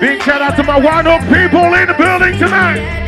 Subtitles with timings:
[0.00, 2.98] Big shout out to my Oak people in the building tonight.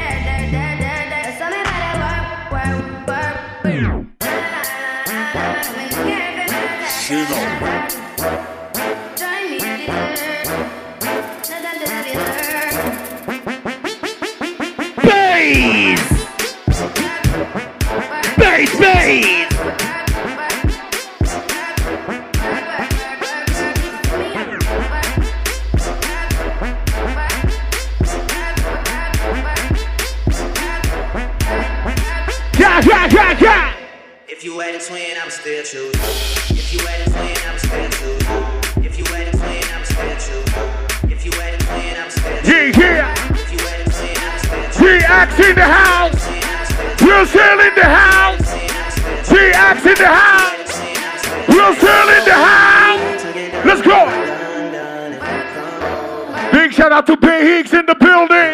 [18.92, 19.49] in
[47.20, 48.48] Will Sale in the house.
[49.28, 50.72] T-Ax in the house.
[51.48, 53.24] Will Sale in the house.
[53.62, 54.06] Let's go.
[56.50, 58.49] Big shout out to Bay Hicks in the building.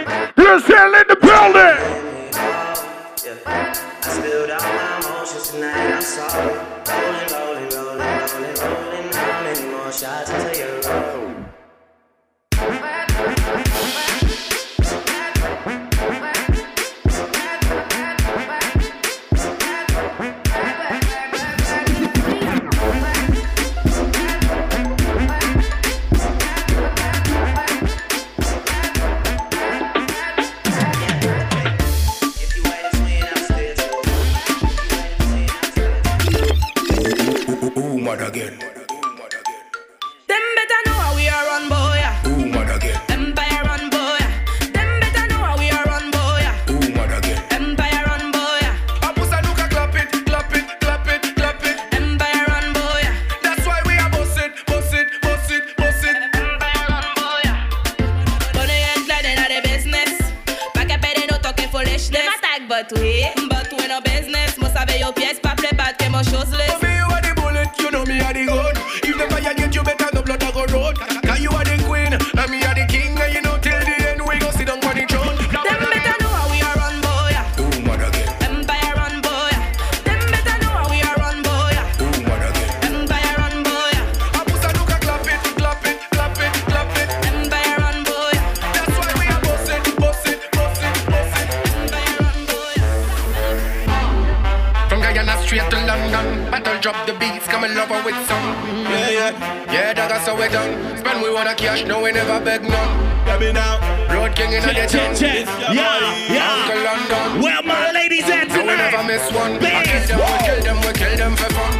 [101.57, 102.93] cash, no we never beg none.
[103.25, 103.81] Coming out,
[104.13, 105.17] road king in the town.
[105.19, 106.53] Yeah, yeah.
[106.53, 107.43] Uncle London.
[107.43, 108.65] Where my ladies at tonight?
[108.65, 109.59] No we never miss one.
[109.59, 109.73] Big.
[109.73, 111.73] I kill them, we kill them, we kill them for fun.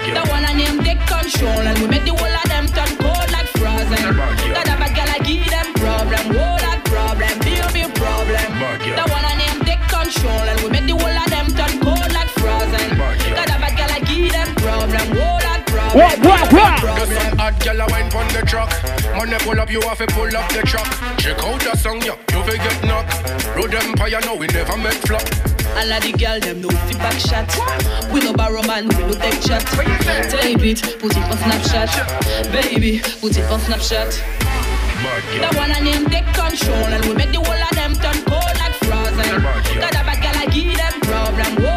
[0.00, 3.28] The one I name take control and we make the whole of them turn cold
[3.30, 4.02] like frozen.
[4.56, 8.48] That other girl I give them problem, whole that problem, deal be problem.
[8.82, 12.10] The one I name take control and we make the whole of them turn cold
[12.10, 12.98] like frozen.
[12.98, 16.00] That other girl I give them problem, whole that problem.
[16.00, 16.80] What, what, what?
[16.98, 18.69] Just some hot girl I went from the truck.
[19.20, 20.88] When they pull up, you have to pull up the truck.
[21.18, 23.12] Check out the song, yeah, you will get knocked.
[23.54, 25.20] Road Empire, no, we never met flop.
[25.76, 27.44] All of the girl, them know the back shot.
[28.10, 29.60] We no borrow man, we no take chat.
[30.32, 31.92] Take it, put it on Snapchat.
[32.50, 34.16] Baby, put it on Snapchat.
[35.36, 38.56] The one and him take control, and we make the whole of them turn cold
[38.56, 39.42] like frozen.
[39.84, 41.69] Got a bad girl, I give them problem.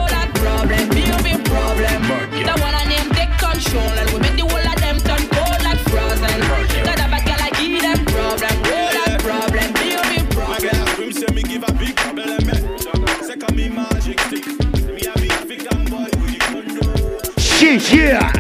[17.94, 18.32] Yeah.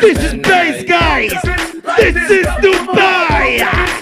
[0.00, 1.32] This is bass, guys.
[1.98, 4.01] This is Dubai.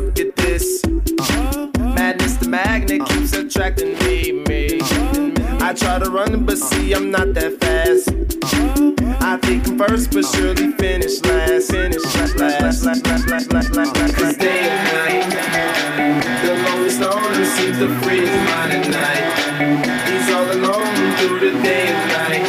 [10.21, 11.71] I'm first, but surely finish last.
[11.71, 14.15] Finish last, last, last, last, last, last, last.
[14.15, 15.33] Cause day and night,
[16.45, 19.25] the lonely loner seems to free his mind at night.
[20.09, 22.45] He's all alone through the day and night.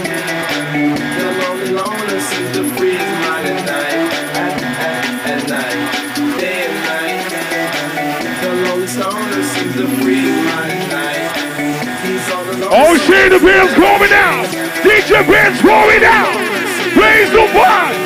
[1.16, 4.10] The lonely loner seems to free his mind at night.
[4.36, 7.25] At, at, at night, day and night.
[8.42, 12.04] The lonely loner seems to free his mind at night.
[12.04, 12.70] He's all alone.
[12.70, 14.44] Oh shit, the band's coming out.
[14.84, 16.51] DJ Benz rolling out.
[17.22, 18.01] Blaze the one.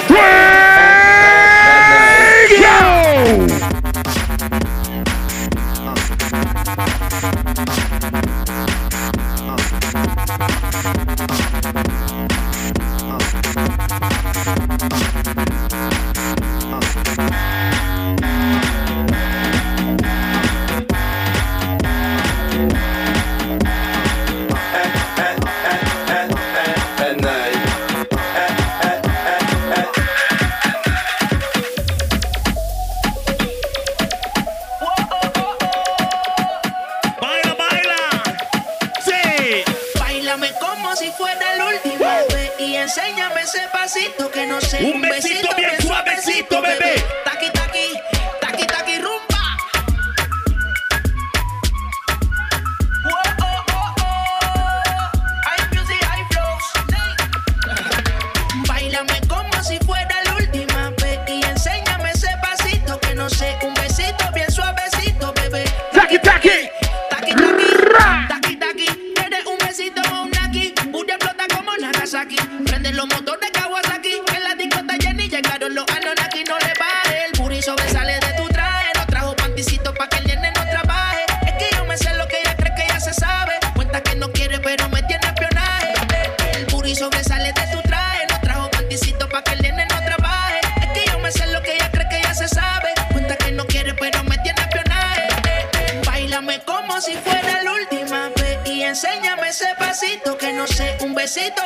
[72.06, 72.36] Como Nagasaki.
[72.64, 73.85] Prende los motores Kawasaki.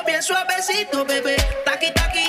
[0.05, 1.37] Bien suavecito, bebé.
[1.64, 2.19] Taqui, taqui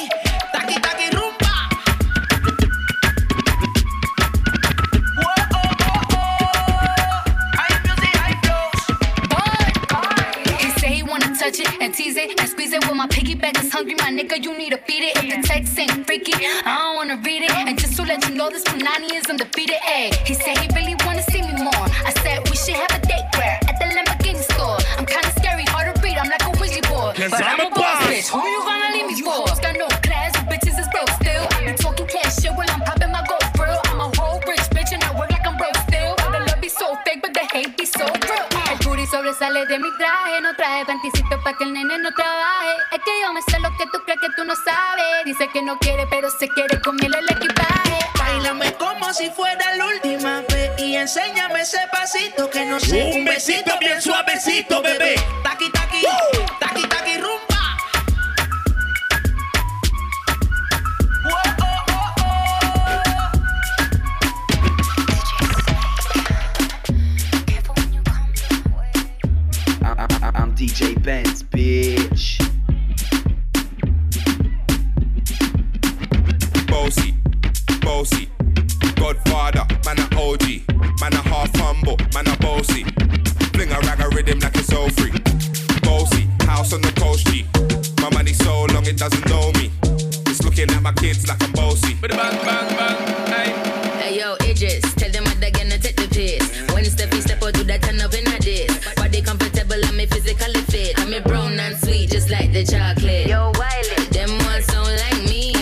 [52.72, 54.82] Un besito bien suavecito,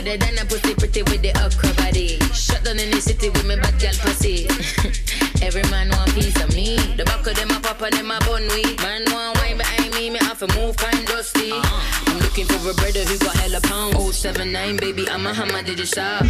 [0.10, 2.18] Other than a pussy pretty with the upper body.
[2.34, 4.50] Shut down in the city with me bad girl pussy.
[5.46, 6.78] Every man want piece of me.
[6.98, 8.76] The back of them a pop and them a bun weed.
[8.82, 11.52] Man want wine behind me, me have to move kind dusty.
[11.54, 13.94] I'm looking for a brother who got hella pound.
[14.12, 16.26] 079, baby, I'm a hammer, did you shop?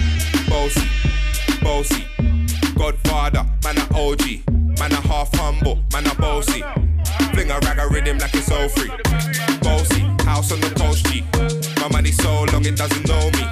[0.50, 0.84] Bossy,
[1.62, 2.04] bossy,
[2.76, 4.44] Godfather, man a OG,
[4.78, 6.62] man a half humble, man a bossy.
[7.40, 8.92] Fling a rag a rhythm like it's all free.
[9.62, 11.24] Bossy, house on the coast G.
[11.80, 13.48] My money so long it doesn't know me.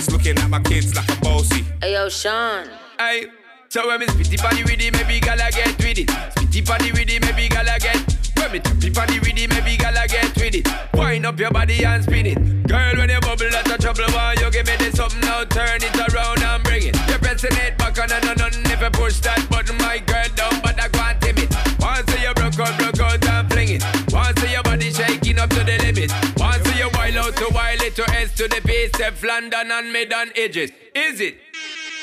[0.00, 1.62] It's looking at my kids like a bossy.
[1.82, 2.64] Hey yo, Sean.
[2.98, 3.26] Aye.
[3.68, 6.08] So when me spitty panny with it, maybe gala get with it.
[6.08, 8.00] Spitty panny with it, maybe gala get.
[8.38, 10.66] When me tappy panny with it, maybe gala get with it.
[10.94, 12.66] Wind up your body and spin it.
[12.66, 14.08] Girl, when you bubble, that's a trouble.
[14.16, 15.44] Why you give me this something now?
[15.44, 16.96] Turn it around and bring it.
[17.10, 20.27] You're pressing it back on and on and if you push that button, my girl
[23.70, 23.82] it.
[24.12, 26.10] Want see your body shaking up to the limit.
[26.36, 29.22] Want to see you wild out to wild it to S to the base, step
[29.22, 30.70] London and mid and edges.
[30.94, 31.36] Is it?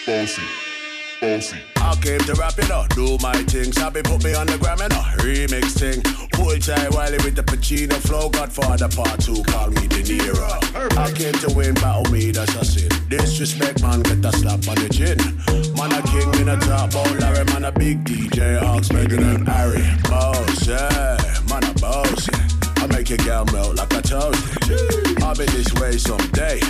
[0.05, 0.74] Bossy.
[1.25, 1.57] Bossy.
[1.77, 3.71] I came to rap it up, do my thing.
[3.71, 6.01] Sabi put me on the gram and a remix thing.
[6.33, 8.29] Pull tight Wiley with the Pacino flow.
[8.29, 10.97] Godfather part two, call me De Niro.
[10.97, 12.89] I came to win, battle me, that's a sin.
[13.09, 15.17] Disrespect, man, get a slap on the chin.
[15.75, 19.47] Man, a king in a top, oh Larry, man, a big DJ, Ox, Megan and
[19.47, 19.81] Harry.
[20.03, 21.17] Boss, yeah,
[21.49, 22.83] man, a boss, yeah.
[22.83, 24.35] I make your girl melt like I told
[24.69, 25.15] you.
[25.23, 26.61] I'll be this way someday.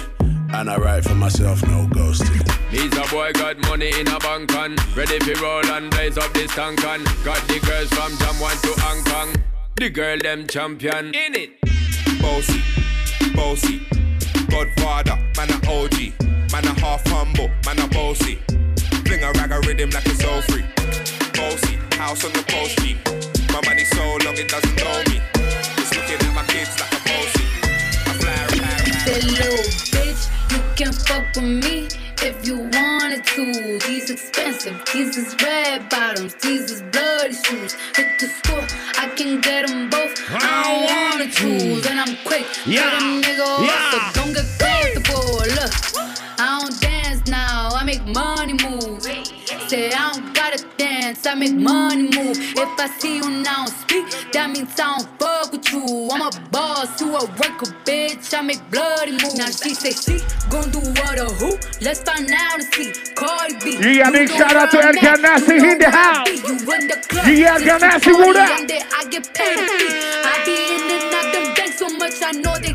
[0.54, 2.44] And I write for myself, no ghosting.
[2.70, 6.34] He's a boy got money in a bank on Ready for roll and blaze up
[6.34, 9.44] this tank on Got the girls from Jamwan to Hong Kong.
[9.76, 11.14] The girl them champion.
[11.14, 11.62] In it.
[12.22, 12.62] Bossy,
[13.36, 13.82] bossy.
[14.50, 18.40] Godfather, man a OG Man a half humble, man a bossy.
[19.06, 20.64] Fling a rag a rhythm like it's all free.
[21.34, 22.96] Bossy, house on the post G.
[23.52, 25.20] My money so long it doesn't know me.
[25.78, 27.46] It's looking at my kids like a bossy.
[28.08, 29.06] I fly, fly, fly.
[29.06, 29.85] That you
[30.76, 31.88] can fuck with me
[32.22, 33.80] if you wanted to.
[33.88, 37.74] These expensive, these is red bottoms, these is bloody shoes.
[37.96, 38.68] Hit the score,
[39.00, 40.14] I can get them both.
[40.30, 42.46] I don't wanna choose, and I'm quick.
[42.66, 44.12] Yeah, Cut a nigga off, yeah.
[44.12, 45.38] so don't get comfortable.
[45.56, 45.74] Look,
[46.40, 49.06] I don't dance now, I make money move.
[49.68, 52.38] Say I don't gotta dance, I make money move.
[52.38, 56.08] If I see you now speak, that means I don't fuck with you.
[56.14, 58.32] I'm a boss, you a worker, bitch.
[58.38, 59.34] I make bloody moves.
[59.36, 61.58] Now she say she gon' do what or who?
[61.82, 62.94] Let's find out and see.
[63.16, 63.98] Cardi B.
[63.98, 64.94] Yeah, big shout out to El.
[64.94, 66.30] Ganassi in the house.
[66.30, 67.26] You in the club.
[67.26, 68.50] Yeah, El Ganassi, what up?
[68.62, 69.58] I get paid.
[69.58, 72.75] I be in and out them banks so much, I know they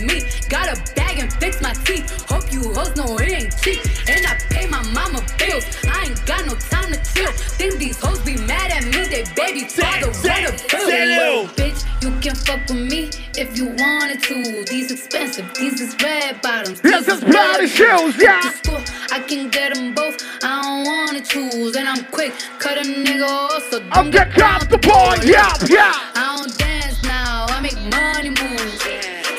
[2.81, 3.79] Hoes know it ain't cheap.
[4.09, 5.65] And I pay my mama bills.
[5.85, 7.31] I ain't got no time to chill.
[7.59, 9.05] Think these hoes be mad at me.
[9.05, 11.47] They baby father say- what a bill.
[11.59, 14.63] Bitch, you can fuck with me if you wanted to.
[14.65, 16.81] These expensive, these is red bottoms.
[16.81, 18.49] This these is bloody shoes, yeah.
[18.49, 20.17] Store, I can get them both.
[20.43, 22.33] I don't wanna choose, and I'm quick.
[22.57, 25.93] Cut a nigga off, so don't I'm get comfortable, yeah, yeah.
[26.15, 28.81] I don't dance now, I make money move.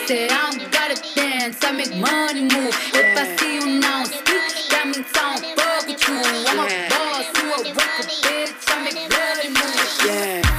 [0.07, 0.72] Say I don't
[1.43, 2.73] I make money move.
[2.95, 4.23] If I see you now, speak,
[4.71, 6.15] that means I don't fuck with you.
[6.47, 9.83] I'm a boss, you a worker, bitch, I make money move.
[10.07, 10.53] Yeah.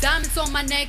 [0.00, 0.88] Diamonds on my neck,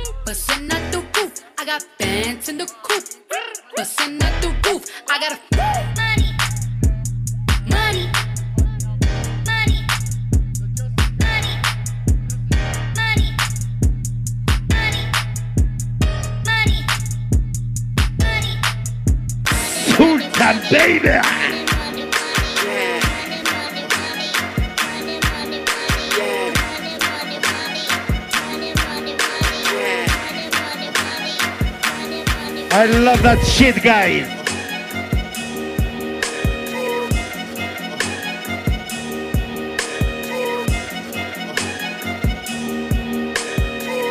[0.25, 1.33] Bussin' out the roof.
[1.57, 3.03] I got bands in the coop,
[3.77, 4.85] Bussin' out the roof.
[5.09, 6.31] I got a money,
[7.69, 8.09] money,
[9.45, 9.79] money,
[11.19, 11.53] money,
[12.95, 13.27] money,
[14.69, 15.05] money,
[16.53, 16.75] money,
[18.17, 18.53] money.
[19.95, 21.60] Sultan, baby.
[32.73, 34.23] I love that shit, guys.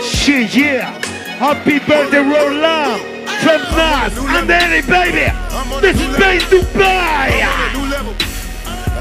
[0.05, 0.93] Shit, yeah.
[1.41, 3.01] Happy birthday, Roland.
[3.41, 5.33] From Nas and Danny, baby.
[5.81, 7.41] This is Bass Dubai.
[7.41, 8.15] I'm on a new level.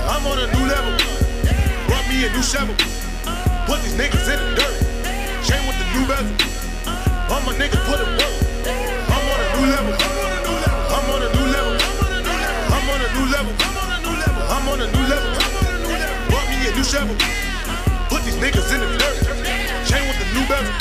[0.07, 0.93] I'm on a new level.
[1.85, 2.75] Brought me a new shovel.
[3.67, 4.75] Put these niggas in the dirt.
[5.43, 6.07] Chain with the new.
[7.29, 8.38] All my niggas put work.
[16.89, 17.13] Shovel.
[18.09, 19.21] Put these niggas in the dirt.
[19.85, 20.73] Chain with the new bezel.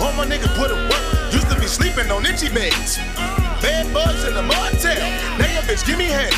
[0.00, 1.04] All my niggas put it work.
[1.28, 2.96] Used to be sleeping on itchy beds.
[3.60, 4.96] Bad bugs in the motel.
[5.36, 6.32] Now your bitch give me head.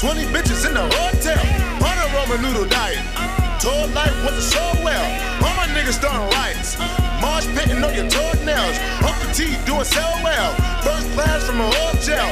[0.00, 1.44] 20 bitches in the hotel.
[1.84, 3.04] On a Roman noodle diet.
[3.60, 5.04] Told life wasn't so well.
[5.44, 6.80] All my niggas starting riots.
[7.20, 8.80] Marsh pitting on your toenails.
[9.04, 10.56] Uncle T doing so well.
[10.80, 12.24] First class from a hotel.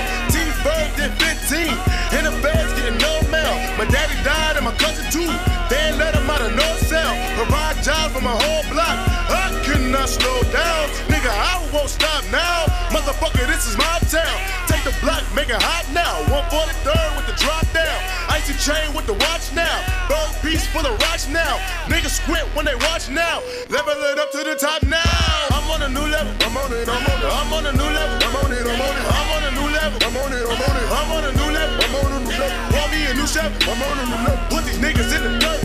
[0.68, 1.12] T first did
[1.48, 1.72] 15.
[2.16, 3.54] And the feds getting no mail.
[3.78, 5.30] My daddy died and my cousin too.
[5.68, 7.12] They ain't let him out of no cell.
[7.36, 8.96] Provide jobs for my whole block.
[9.28, 10.88] I cannot slow down.
[11.08, 12.66] Nigga, I won't stop now.
[12.92, 14.36] Motherfucker, this is my town.
[14.66, 16.20] Take the block, make it hot now.
[16.28, 17.98] 143rd with the drop down.
[18.28, 19.76] Icy chain with the watch now.
[20.08, 21.56] Bird piece full of rocks now.
[21.88, 23.40] Niggas squint when they watch now.
[23.68, 25.27] Level it up to the top now.
[25.68, 26.32] I'm on a new level.
[26.48, 27.28] I'm on it, I'm on it.
[27.28, 28.16] I'm on a new level.
[28.24, 29.04] I'm on it, I'm on it.
[29.04, 30.00] I'm on a new level.
[30.00, 30.88] I'm on it, I'm on it.
[30.88, 31.76] I'm on a new level.
[31.84, 32.72] I'm on a new level.
[32.72, 33.52] Want me a new chef?
[33.68, 34.48] I'm on a new level.
[34.48, 35.60] Put these niggas in the dirt.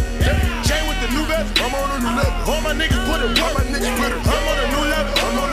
[0.68, 1.56] Chain with the new vest.
[1.56, 2.52] I'm on a new level.
[2.52, 3.48] All my niggas put it work.
[3.48, 4.20] All my niggas put it.
[4.28, 5.14] I'm on a new level.
[5.24, 5.50] I'm on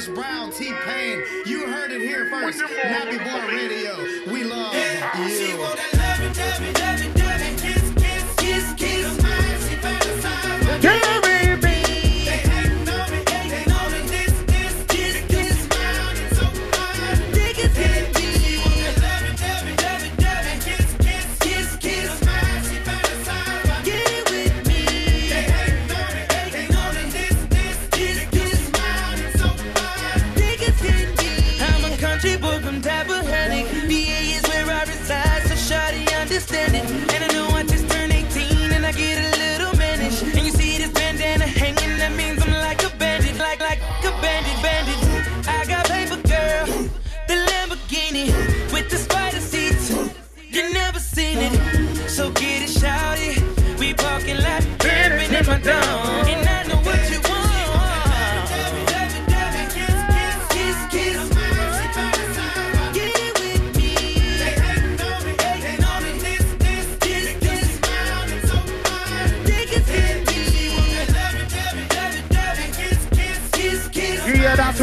[0.00, 1.22] Chris Brown, T Pain.
[1.44, 2.58] You heard it here first.
[2.58, 3.98] Nappy Boy Radio.
[4.32, 4.80] We love you.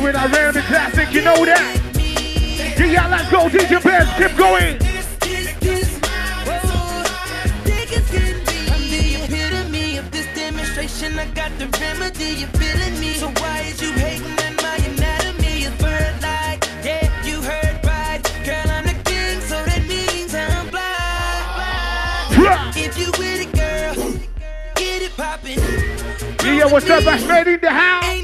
[0.08, 1.76] Yeah, that's when I ran the classic, you know that.
[2.80, 4.78] Yeah, let's go, DJ Benz, keep going.
[8.70, 11.20] I'm the epitome of this demonstration.
[11.20, 13.16] I got the remedy, you feeling me?
[13.16, 15.66] So why is you hating on my anatomy?
[15.66, 18.24] It's bird like, yeah, you heard right.
[18.46, 22.78] Girl, I'm the king, so that means I'm blind.
[22.78, 23.94] If you with it, girl,
[24.76, 25.60] get it poppin'.
[26.46, 28.17] Yeah, what's up, that's made in the house.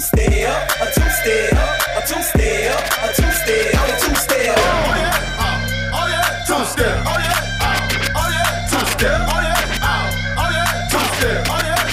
[0.00, 0.70] A two step.
[0.80, 1.52] A two step.
[1.52, 2.72] A two step.
[3.02, 3.74] A two step.
[3.76, 4.56] A two step.
[4.56, 7.04] Oh yeah, uh, oh yeah, Two uh, step.
[7.04, 7.36] Oh yeah.
[7.60, 8.70] Uh, oh, oh, oh yeah.
[8.70, 9.20] Two step.
[9.28, 10.40] Oh yeah.
[10.40, 10.88] Oh yeah.
[10.88, 11.44] Two step.
[11.50, 11.84] Oh yeah.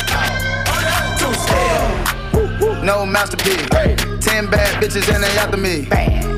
[0.71, 1.33] oh yeah, Two
[2.71, 2.83] step.
[2.85, 3.67] No masterpiece.
[4.25, 5.83] Ten bad bitches and they after me.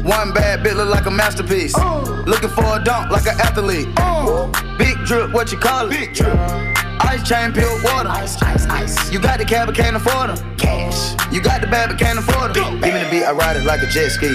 [0.02, 1.78] One bad bitch look like a masterpiece.
[2.26, 3.90] Looking for a dunk like an athlete.
[4.80, 5.92] Big drip, what you call it?
[5.92, 6.36] Big drip.
[7.02, 8.10] Ice chain, pure water.
[8.10, 9.12] Ice, ice, ice.
[9.12, 10.58] You got the cab, but can't afford them.
[10.58, 11.19] Cash.
[11.32, 12.82] You got the bad, but can't afford them.
[12.82, 14.30] Give me the beat, I ride it like a jet ski.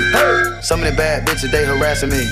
[0.63, 2.23] Some of the bad bitches, they harassing me.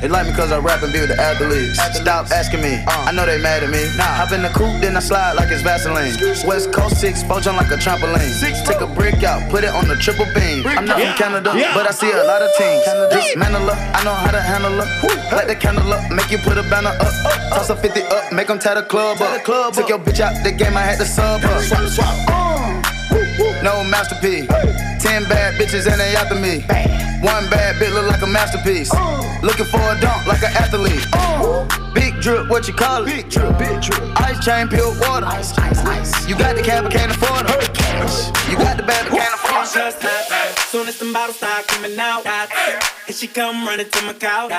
[0.00, 1.80] They like me cause I rap and be with the athletes.
[1.98, 3.82] Stop asking me, I know they mad at me.
[3.98, 6.14] Hop in the coupe, then I slide like it's Vaseline.
[6.46, 8.30] West Coast 6, four jump like a trampoline.
[8.38, 10.62] Six, Take a brick out, put it on the triple beam.
[10.66, 12.84] I'm not from Canada, but I see a lot of teams.
[13.10, 15.34] Dismantle her, I know how to handle her.
[15.34, 17.14] Light the candle up, make you put a banner up.
[17.50, 19.42] Toss a 50 up, make them tie the club up.
[19.74, 21.62] Took your bitch out the game, I had to sub her.
[21.62, 22.83] Swap, swap.
[23.64, 24.93] No masterpiece.
[25.04, 26.64] Ten bad bitches and they after me.
[27.20, 28.90] One bad bitch look like a masterpiece.
[29.42, 31.04] Looking for a dunk like an athlete.
[31.92, 33.12] Big drip, what you call it?
[33.12, 34.00] Big drip, big drip.
[34.22, 35.26] Ice chain, pure water.
[35.26, 36.26] Ice, ice, ice.
[36.26, 37.68] You got the cab, but can't afford it.
[38.50, 40.58] You got the bad, but can't afford it.
[40.72, 44.50] Soon as the bottles start coming out, and she come running to my couch.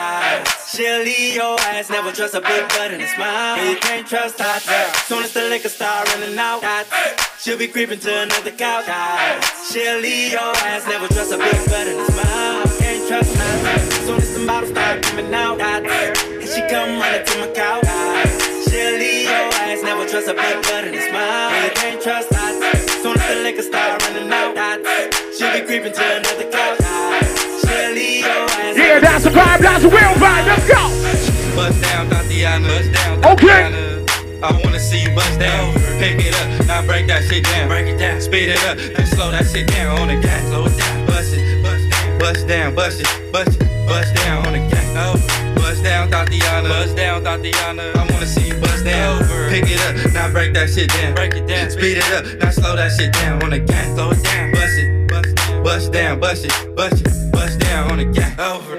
[0.70, 3.66] She'll leave your ass, never trust a big butt and a smile.
[3.66, 4.62] You can't trust hot.
[5.08, 6.64] Soon as the liquor start running out,
[7.40, 8.86] she'll be creeping to another couch.
[9.70, 12.68] She'll leave your ass, never trust a big butt and a smile.
[12.80, 13.80] Can't trust hot.
[14.04, 15.88] Soon as the bottles start coming out, and
[16.44, 17.88] she come running to my couch.
[18.68, 21.50] She'll leave your ass, never trust a big butt and a smile.
[21.64, 22.54] You can't trust hot.
[23.02, 24.56] Soon as the liquor start running out,
[25.36, 26.84] she'll be creeping to another couch.
[27.64, 28.76] She'll leave your ass.
[28.76, 30.46] Yeah, that's a vibe, that's a real vibe.
[30.52, 30.84] Let's go.
[31.56, 32.68] Bust down, Tatiana.
[32.68, 33.95] Bust down, Okay.
[34.46, 35.74] I wanna see you bust down.
[35.98, 37.68] Pick it up, now break that shit down.
[37.68, 40.46] Break it down, speed it up, then slow that shit down on the gas.
[40.46, 44.46] Slow it down, bust it, bust down, bust down, bust it, bust it, bust down
[44.46, 44.86] on the gas.
[44.98, 46.70] Oh, bust down, Tatiana.
[46.70, 47.92] Bust down, Tatiana.
[47.96, 49.24] I wanna see you bust down.
[49.50, 51.16] Pick it up, now break that shit down.
[51.16, 53.96] Break it down, speed it up, now slow that shit down on the gas.
[53.96, 57.90] Slow it down, bust it, bust it, bust down, bust it, bust it, bust down
[57.90, 58.38] on the gas.
[58.38, 58.78] Over.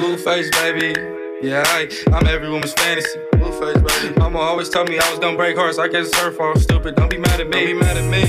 [0.00, 0.96] Blueface, baby.
[1.42, 3.21] Yeah, I, I'm every woman's fantasy.
[3.62, 4.18] Blueface, baby.
[4.18, 5.78] Mama always told me I was gonna break hearts.
[5.78, 6.58] I guess it's her fault.
[6.58, 6.96] Stupid.
[6.96, 7.52] Don't be mad at me.
[7.52, 8.24] Don't be mad at me.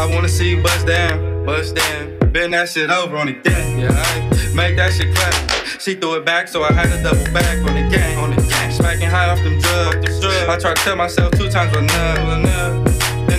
[0.00, 2.18] I wanna see you bust down, bust down.
[2.32, 5.34] Bend that shit over on the deck, Yeah, I make that shit clap.
[5.80, 8.18] She threw it back, so I had to double back on the gang.
[8.18, 8.70] On the gang.
[8.70, 10.24] Smacking high off them drugs.
[10.24, 12.89] I tried to tell myself two times, but enough,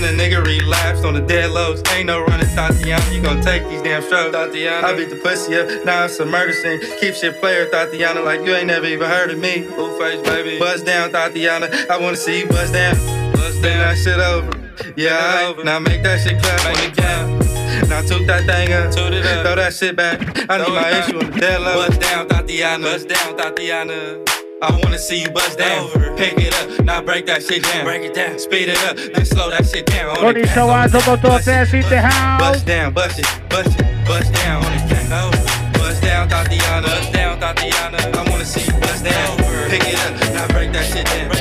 [0.02, 1.84] The nigga relapsed on the dead lows.
[1.94, 3.06] Ain't no running, Tatiana.
[3.14, 4.88] You gon' take these damn strokes, Tatiana.
[4.88, 6.82] I beat the pussy up, now it's a murder scene.
[7.00, 9.64] Keep shit player, Tatiana, like you ain't never even heard of me.
[9.64, 10.58] Blueface, baby.
[10.58, 11.70] Buzz down, Tatiana.
[11.88, 12.96] I wanna see you buzz down.
[13.34, 13.80] Buzz down.
[13.80, 14.50] that shit over.
[14.98, 17.88] Yeah, I, now make that shit clap on the gang.
[17.88, 20.20] Now toot that thing up, toot it up, throw that shit back.
[20.50, 21.88] I need my issue on the dead low.
[21.88, 22.84] Buzz down, Tatiana.
[22.84, 24.40] Bust down, Tatiana.
[24.63, 25.89] I wanna see you buzz down.
[26.17, 27.84] Pick it up, now break that shit down.
[27.84, 30.10] Break it down, speed it up, then slow that shit down.
[30.10, 32.39] On Con the il gas, show on the alto motosserra in the house.
[32.39, 35.10] Bust down, bust it, bust it, bust down on the gang.
[35.12, 35.32] Oh,
[35.74, 36.88] bust down, Tatiana.
[36.88, 37.97] Bust down, Tatiana.
[37.97, 39.38] I wanna see you bust down.
[39.67, 41.34] Pick it up, now break that shit down.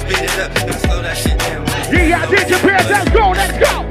[0.00, 1.66] Speed it up, now slow that shit down.
[1.92, 3.84] Yeah, DJ Pierce, let's go, let's go.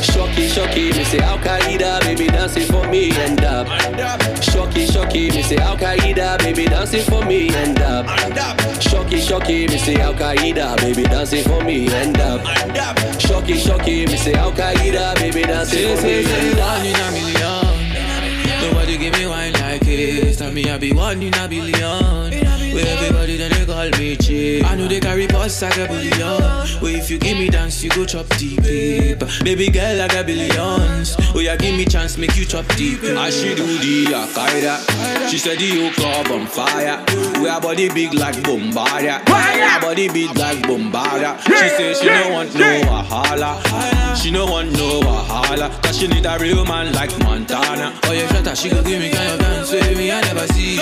[0.00, 3.66] Shocky, shocky, me say Al Qaeda, baby dancing for me and up.
[4.42, 8.06] Shocky, shocky, me say Al Qaeda, baby dancing for me and up.
[8.80, 12.40] Shocky, shocky, me say Al Qaeda, baby dancing for me and up.
[13.20, 16.98] Shocky, shocky, me say Al Qaeda, baby dancing for me and One in.
[18.60, 20.36] Nobody give me wine like this.
[20.36, 22.30] Tell me I be one in a billion.
[22.74, 24.64] Where everybody then they call me cheap.
[24.64, 26.42] I know they carry boss like a billion.
[26.80, 28.60] Where if you give me dance, you go chop deep.
[29.44, 31.16] Baby girl, I got billions.
[31.38, 32.98] Oh, yeah, give me chance, make you chop deep.
[33.04, 35.30] I she do the Akaida.
[35.30, 36.98] She said the yoke up on fire.
[37.40, 39.22] We are body big like Bombardier.
[39.28, 41.38] Our body big like Bombardier.
[41.46, 44.16] She say she no want no wahala.
[44.16, 45.70] She no want no wahala.
[45.80, 47.96] Cause she need a real man like Montana.
[48.02, 50.10] Oh, yeah, shut up, she go give me kind of dance with me.
[50.10, 50.78] I never see.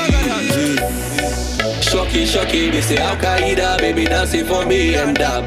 [1.83, 5.47] Shocky, shocky, me say Al Qaeda, baby dancing for me and up.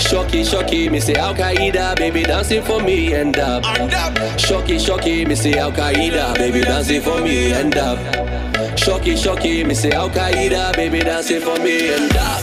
[0.00, 3.64] Shocky, shocky, me say Al Qaeda, baby dancing for me and up.
[4.34, 7.98] Shocky, shocky, me say Al Qaeda, baby dancing for me and up.
[8.76, 12.42] Shocky, shocky, me say Al Qaeda, baby dancing for me and up.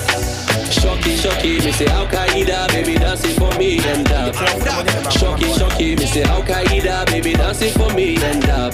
[0.71, 4.33] Shocky, shocky, me say Al Qaeda, baby dancing for me and up.
[5.11, 8.73] Shocky, shocky, me say Al Qaeda, baby dancing for me and up.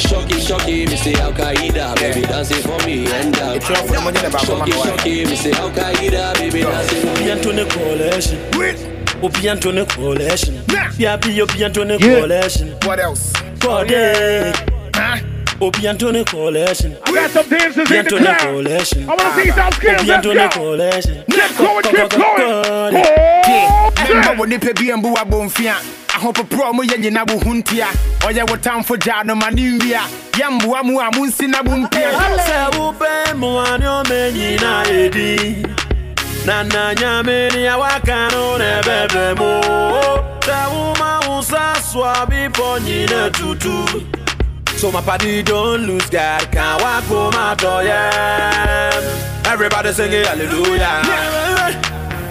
[0.00, 3.62] Shocky, shocky, me say Al Qaeda, baby dancing for me and up.
[3.62, 7.24] Shocky, shocky, me say Al Qaeda, baby dancing for me.
[7.24, 7.64] Obi Antone
[9.24, 9.48] coalition.
[9.48, 10.54] Obi Antone coalition.
[10.66, 12.20] Biabi Obi Antone Yeah.
[12.20, 12.76] coalition.
[12.84, 13.32] What else?
[15.60, 16.96] Obi Antone coalition.
[17.06, 18.38] I got some dancers in the crowd.
[18.38, 19.08] coalition.
[19.08, 20.00] I wanna see some skills.
[20.02, 20.48] Obi go.
[20.50, 21.24] coalition.
[21.30, 23.04] Keep going, keep going.
[24.14, 25.74] Memba wo nipa bi mbu abɔmfia
[26.14, 27.86] ahopoprɔ mu yɛ nyina wo ho ntia
[28.20, 30.00] ɔyɛ wo tamfo gyaa no ma ne nwia
[30.32, 35.83] yɛmboa mu a monsi na bo mpia sɛ wopɛ mmoa ne ɔma ɛdi
[36.46, 39.50] na na nyame nea waka no na ɛbɛbrɛ mu
[40.46, 43.76] sɛ woma wo sa soa bepɔ nyina tutu
[44.76, 48.90] So my party don't lose God, can't walk for my door, yeah.
[49.46, 51.00] Everybody singing hallelujah,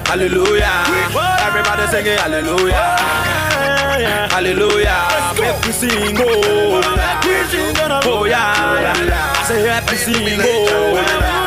[0.06, 0.84] hallelujah.
[1.47, 2.97] Everybody singing hallelujah,
[4.30, 4.99] hallelujah.
[5.39, 6.82] Make we sing, oh,
[8.06, 9.43] oh yeah, yeah.
[9.47, 11.42] Say happy sing, oh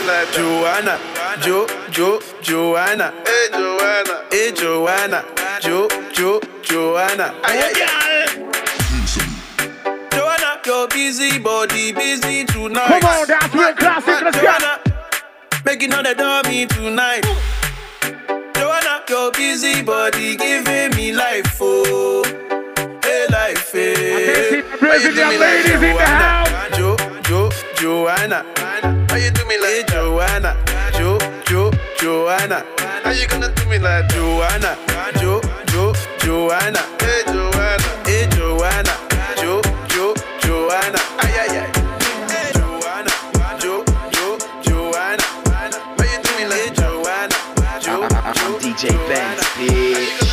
[0.00, 0.98] you gonna do me like Joanna?
[1.40, 3.12] Jo, Jo, Joanna.
[3.26, 4.24] Hey Joanna.
[4.30, 5.24] Hey Joanna.
[5.60, 7.34] Jo, Jo, Joanna.
[7.44, 8.26] Ay, ay, ay.
[10.12, 13.00] Joanna, your busy body busy tonight.
[13.00, 14.22] Come on, dance real classic.
[14.22, 14.42] Let's go.
[14.42, 14.80] Joanna,
[15.64, 17.24] making all the dummy tonight.
[18.54, 22.24] Joanna, your busy body giving me life, oh,
[23.02, 23.94] hey life, eh.
[23.94, 24.62] hey.
[24.78, 26.76] Brazilian ladies in the house.
[26.76, 28.99] Jo, Jo, Joanna.
[29.10, 30.56] How you do me like Joanna?
[30.94, 32.64] Jo, Jo, Joanna.
[33.02, 34.78] How you gonna do me like Joanna?
[35.18, 36.78] Jo, Jo, Joanna.
[37.00, 37.88] Hey Joanna.
[38.06, 38.94] Hey Joanna.
[39.42, 41.00] Jo, Jo, Joanna.
[41.18, 41.70] Ay ay ay.
[42.30, 43.10] Hey Joanna.
[43.58, 43.82] Jo,
[44.14, 45.26] Jo, Joanna.
[45.98, 47.36] How you do me like Joanna?
[47.82, 50.30] Jo, I'm DJ Benz, bitch.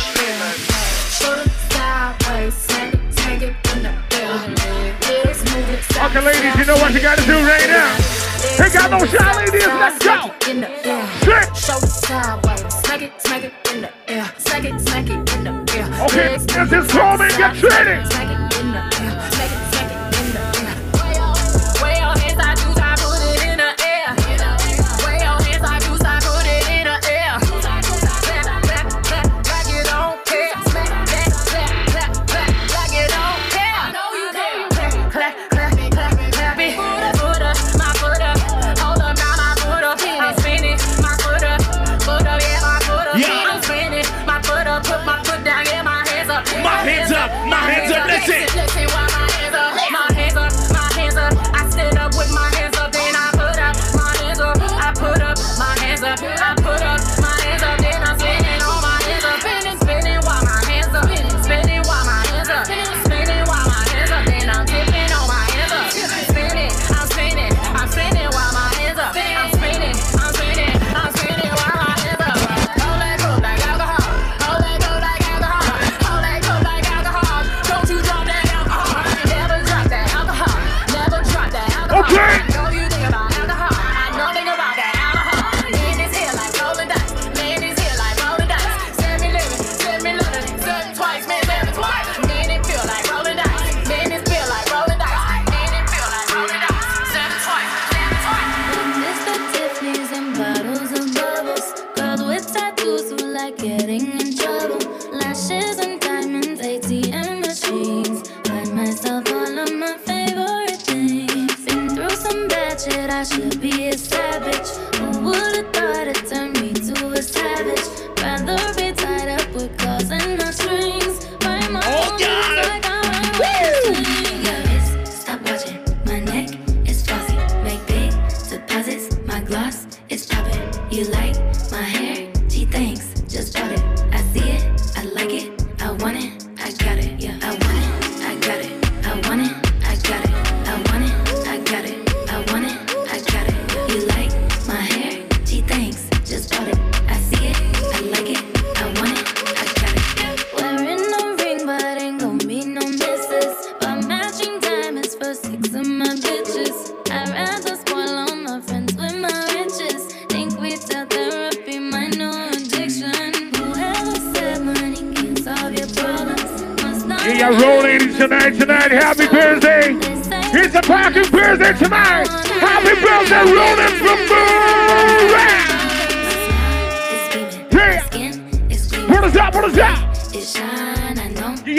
[5.98, 8.17] Okay, ladies, you know what you gotta do right now.
[8.60, 10.50] Ain't got no shy ladies, let's go.
[10.50, 11.06] In the air.
[11.54, 12.74] Show it sideways.
[12.74, 14.32] Smack it, smack it in the air.
[14.38, 16.04] Smack it, smack it in the air.
[16.06, 18.37] Okay, Legs this is Coleman, get ready.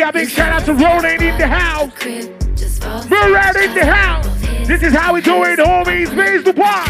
[0.09, 1.91] Yeah, big shout out to Roland in the house.
[3.11, 4.25] We're right in the house.
[4.67, 6.17] This is how we do it, homies.
[6.17, 6.88] Raise the party.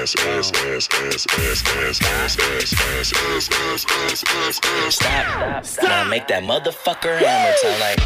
[0.00, 4.94] Ass, ass, ass, ass, ass, ass, ass, ass, ass, ass, ass, ass, ass, ass.
[4.94, 5.84] Stop, stop.
[5.84, 7.98] Now make that motherfucker hammer sound like.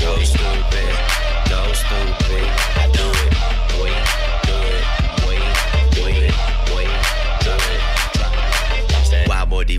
[0.00, 0.94] Go stupid,
[1.48, 2.46] go stupid.
[2.76, 3.49] I do it,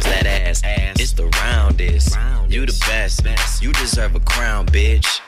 [0.00, 2.16] Bounce that ass, ass, it's the roundest.
[2.48, 5.20] You the best, you deserve a crown, bitch.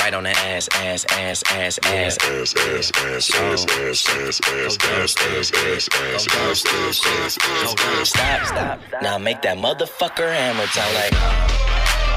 [0.00, 4.40] Right on the ass, ass, ass, ass, ass, ass, ass, ass, ass, ass, ass, ass,
[4.50, 7.38] ass, ass, ass, ass, ass, ass, ass,
[7.78, 8.08] ass.
[8.08, 8.80] Stop, stop.
[9.02, 11.12] Now make that motherfucker hammer sound like.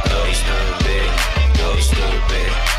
[0.10, 1.10] Go stupid,
[1.58, 2.71] go stupid,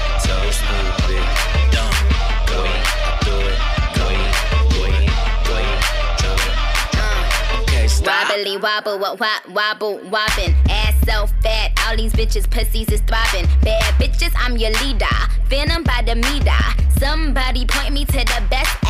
[8.32, 10.54] Wobbly wobble, what wop, wobble, wobbin'.
[10.70, 13.46] Ass so fat, all these bitches pussies is throbbing.
[13.62, 15.04] Bad bitches, I'm your leader.
[15.48, 16.62] Venom by the meter.
[16.98, 18.81] Somebody point me to the best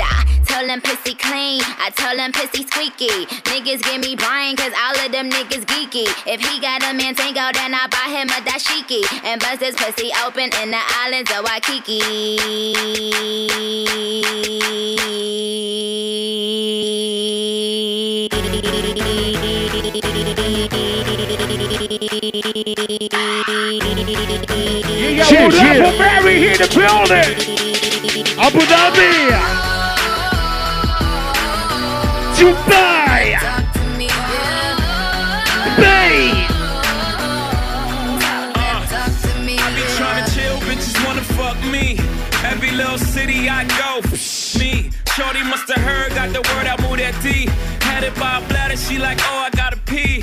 [0.00, 0.44] ass eater.
[0.46, 3.26] Tell them pussy clean, I tell them pussy squeaky.
[3.44, 6.06] Niggas give me brain, cause all of them niggas geeky.
[6.26, 9.02] If he got a man tango, then I buy him a dashiki.
[9.24, 12.00] And bust his pussy open in the islands of Waikiki.
[25.16, 25.76] Yeah, shit, shit.
[25.76, 27.56] for Mary here in the building.
[28.38, 29.85] Abu Dhabi.
[41.36, 41.96] Fuck me.
[42.44, 44.00] Every little city I go,
[44.58, 44.90] me.
[45.14, 47.46] Shorty must have heard, got the word out, move that D.
[47.80, 50.22] Had it by a bladder, she like, oh, I gotta pee.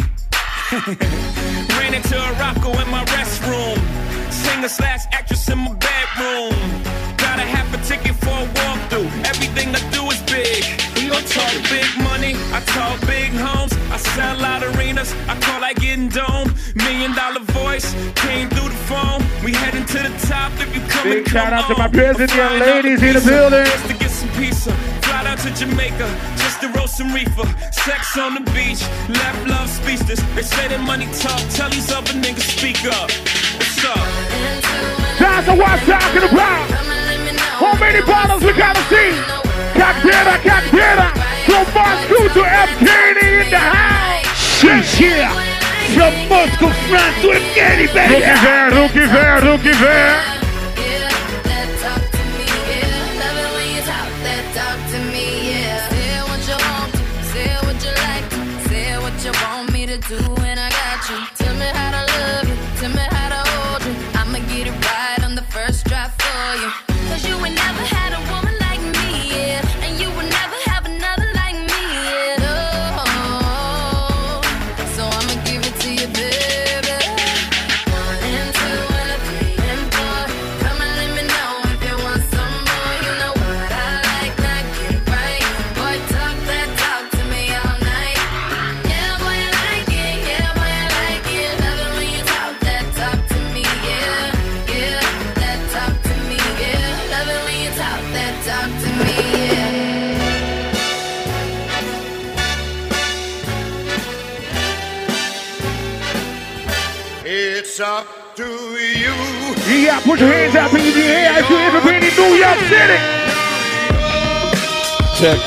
[1.78, 3.78] Ran into a rocko in my restroom.
[4.32, 6.83] Singer slash actress in my bedroom.
[11.34, 13.74] Talk big money, I talk big homes.
[13.90, 16.54] I sell out arenas, I call like getting dome.
[16.76, 19.20] Million dollar voice came through the phone.
[19.44, 23.02] We heading to the top if you come Big shout out to my president ladies
[23.02, 23.66] in the building.
[23.66, 24.72] Just to get some pizza.
[25.02, 27.48] Fly down to Jamaica just to roast some reefer.
[27.72, 30.22] Sex on the beach, left love speechless.
[30.36, 33.10] They say that money talk, tell these other niggas speak up.
[33.58, 34.06] What's up?
[35.18, 36.70] That's what I'm talking about.
[37.58, 39.43] How many bottles we gotta see?
[39.74, 41.08] Cadeira, cadeira.
[41.46, 44.26] From Moscow to Evgeny in the house.
[44.38, 45.30] She's here.
[45.96, 48.22] From Moscow, France to Evgeny, baby.
[48.22, 50.43] There, look there, look there.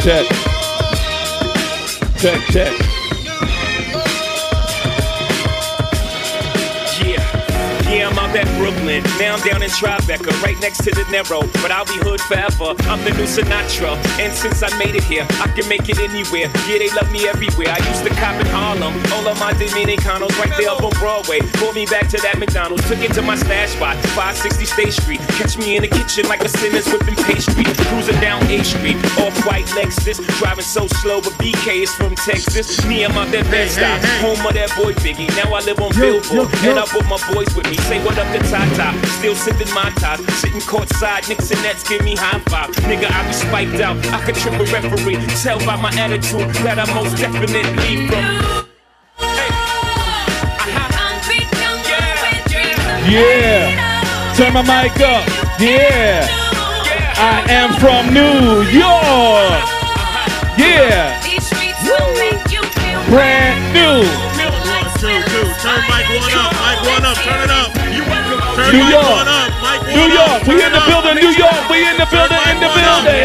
[0.06, 0.28] check.
[2.20, 2.72] Check, check.
[7.02, 9.02] Yeah, yeah, I'm out at Brooklyn.
[9.18, 11.40] Now I'm down in Tribeca right next to De Niro.
[11.62, 12.74] But I'll be hood forever.
[12.90, 13.96] I'm the new Sinatra.
[14.18, 16.50] And since I made it here, I can make it anywhere.
[16.66, 17.70] Yeah, they love me everywhere.
[17.70, 18.94] I used to cop in Harlem.
[19.14, 21.40] All of my Dominicanos right there up on Broadway.
[21.60, 22.86] Pulled me back to that McDonald's.
[22.88, 25.20] Took it to my stash spot, 560 State Street.
[25.38, 27.64] Catch me in the kitchen like a Simmons whipping pastry.
[27.88, 30.18] Cruising down A Street, off white Lexus.
[30.38, 32.84] Driving so slow, but BK is from Texas.
[32.86, 33.86] Me, I'm out that Bed-Stuy.
[34.22, 35.28] Home of that boy Biggie.
[35.36, 36.52] Now I live on Billboard.
[36.66, 37.76] And I put my boys with me.
[37.88, 38.94] Say what up to Tata.
[39.18, 40.20] Still sipping my top.
[40.32, 41.28] Sitting courtside.
[41.28, 42.70] Knicks and Nets give me high five.
[42.86, 43.96] Nigga, I be spiked out.
[44.12, 45.16] I could trip a referee.
[45.42, 48.24] Tell by my attitude that I most definitely from.
[48.24, 48.62] Uh-huh.
[53.08, 54.34] Yeah.
[54.36, 55.24] Turn my mic up.
[55.60, 56.26] Yeah.
[57.18, 58.84] I am from New York.
[59.56, 60.54] Uh-huh.
[60.58, 61.22] Yeah.
[63.08, 64.02] Brand new.
[64.98, 65.46] Two, two.
[65.62, 66.52] Turn mic one up.
[66.58, 67.16] Mic one up.
[67.16, 67.70] Turn it up.
[68.56, 69.06] Turn New mic York.
[69.06, 69.55] one up.
[69.96, 70.20] Mic one New.
[70.20, 70.40] York.
[70.44, 71.16] We in the building.
[71.16, 71.62] New York.
[71.72, 72.36] We in the building.
[72.52, 73.16] In the building.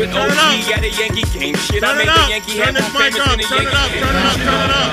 [0.00, 1.54] With OG at a Yankee game.
[1.56, 2.28] Shit, I Turn made it the up.
[2.30, 3.36] Yankee Turn hat this more mic famous up.
[3.36, 3.90] than Turn it up.
[3.92, 4.36] Turn it up.
[4.36, 4.92] Turn it up.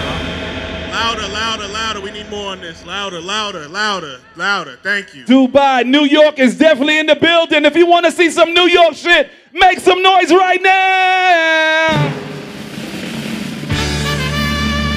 [0.92, 2.02] Louder, louder, louder.
[2.02, 2.86] We need more on this.
[2.86, 4.78] Louder, louder, louder, louder.
[4.84, 5.24] Thank you.
[5.26, 7.64] Dubai, New York is definitely in the building.
[7.66, 12.12] If you want to see some New York shit, make some noise right now.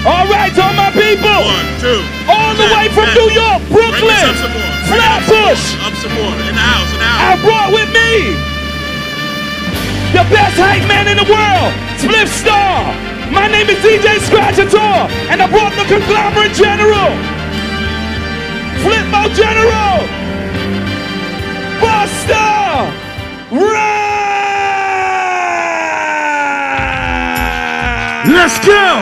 [0.05, 1.31] All right, all my people.
[1.31, 2.03] One, two.
[2.29, 4.35] All the way from New York, Bring Brooklyn,
[4.89, 5.25] this up some more.
[5.25, 5.65] Bring it up some Flatbush.
[5.81, 6.35] Up some more.
[6.35, 6.91] In the house.
[6.93, 8.55] In the I brought with me
[10.15, 12.95] the best hype man in the world, Spliff Star.
[13.33, 17.11] My name is DJ Scratchator, and I brought the conglomerate general,
[18.85, 20.07] Flipmode General,
[21.83, 22.55] Busta
[28.27, 29.01] Let's go.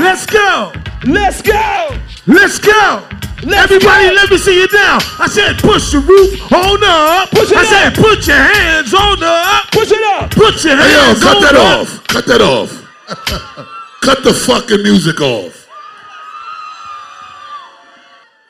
[0.00, 0.72] Let's go.
[1.06, 1.98] Let's go.
[2.26, 3.19] Let's go.
[3.42, 4.98] Everybody, let me see you now.
[5.18, 7.30] I said, push the roof on up.
[7.30, 7.66] Push it I up.
[7.66, 9.70] said, put your hands on up.
[9.72, 10.30] Push it up.
[10.30, 11.80] Put your Hey, yo, hands cut on that up.
[11.80, 12.06] off.
[12.08, 12.70] Cut that off.
[14.02, 15.68] cut the fucking music off.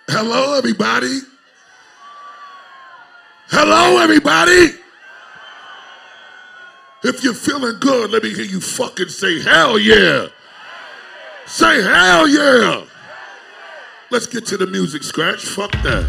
[0.09, 1.21] Hello, everybody.
[3.49, 4.75] Hello, everybody.
[7.05, 10.27] If you're feeling good, let me hear you fucking say hell yeah.
[11.47, 12.85] Say hell yeah.
[14.11, 15.45] Let's get to the music, Scratch.
[15.47, 16.05] Fuck that.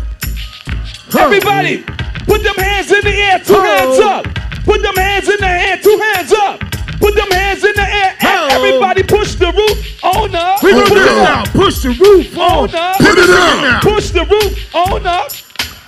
[1.18, 1.84] Everybody,
[2.26, 4.26] put them hands in the air, two hands up.
[4.66, 6.60] Put them hands in the air, two hands up.
[7.00, 8.16] Put them hands in the air.
[8.22, 10.64] and Everybody push the roof on up.
[10.64, 11.42] We gonna Push it it now.
[11.42, 11.48] up.
[11.50, 12.70] Push the roof on.
[12.70, 12.98] On up.
[12.98, 13.84] Put it up.
[13.84, 15.32] Push the roof on up.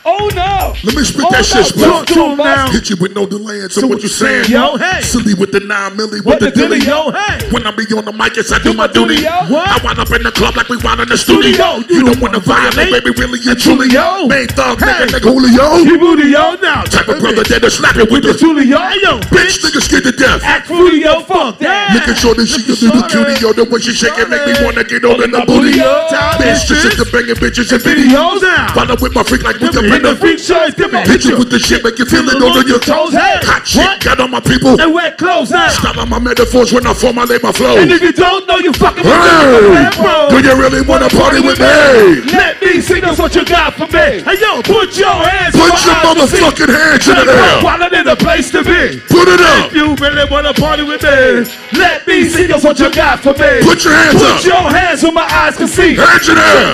[0.06, 0.76] Oh no.
[0.84, 1.64] Let me spit Oh, that no.
[1.64, 2.36] shit, Talk bro.
[2.36, 2.68] now.
[2.72, 3.64] Hit you with no delay.
[3.72, 4.51] So, what you saying?
[4.51, 4.99] Yo, hey.
[5.01, 7.39] Silly with the nine milli, with What the the dilly, yo, hey.
[7.56, 9.24] When I be on the mic, yes, I do my duty.
[9.24, 9.32] yo.
[9.32, 11.56] I wind up in the club like we wind in the studio.
[11.56, 11.88] Studio.
[11.88, 13.88] You don't wanna violate, baby, really and truly.
[13.95, 14.28] Julio.
[14.28, 15.08] Main thug, Hey.
[15.08, 15.66] nigga, nigga, Julio.
[15.88, 16.84] You booty, yo, now.
[16.84, 20.12] Type of brother that'll slap it with the Julio, hey, yo, bitch, nigga scared to
[20.12, 20.43] death.
[20.43, 21.95] Act yo, fuck that.
[21.95, 23.54] Looking sure that she a little cutie, yo.
[23.56, 25.80] The way she shake it make me wanna get all in the booty.
[25.80, 28.43] Bitch, just into banging bitches and videos.
[28.76, 30.21] Follow with my freak like with the Hit the printer.
[30.21, 32.79] freak shows, give me Hit you with the shit, make you feel it under your
[32.79, 33.13] toes.
[33.13, 33.39] Hey.
[33.45, 34.79] Hot shit, got on my people.
[34.79, 35.69] And wet clothes now.
[35.69, 37.77] Stop on my metaphors when I form, I lay my flow.
[37.77, 39.89] And if you don't know, you fucking Hey,
[40.29, 42.25] do you really wanna party with me?
[42.33, 44.25] Let me see that's what you got for me.
[44.25, 46.41] Hey yo, put your hands Put your my eyes to see.
[46.41, 47.93] motherfucking hands in the air.
[47.93, 48.99] In the place to be.
[49.07, 49.67] Put it up.
[49.67, 51.45] If you really wanna party with me,
[51.77, 53.61] let me see that's what you got for me.
[53.61, 54.45] Put your hands put up.
[54.45, 55.95] your hands so my eyes can see.
[55.95, 56.73] Hands in the air.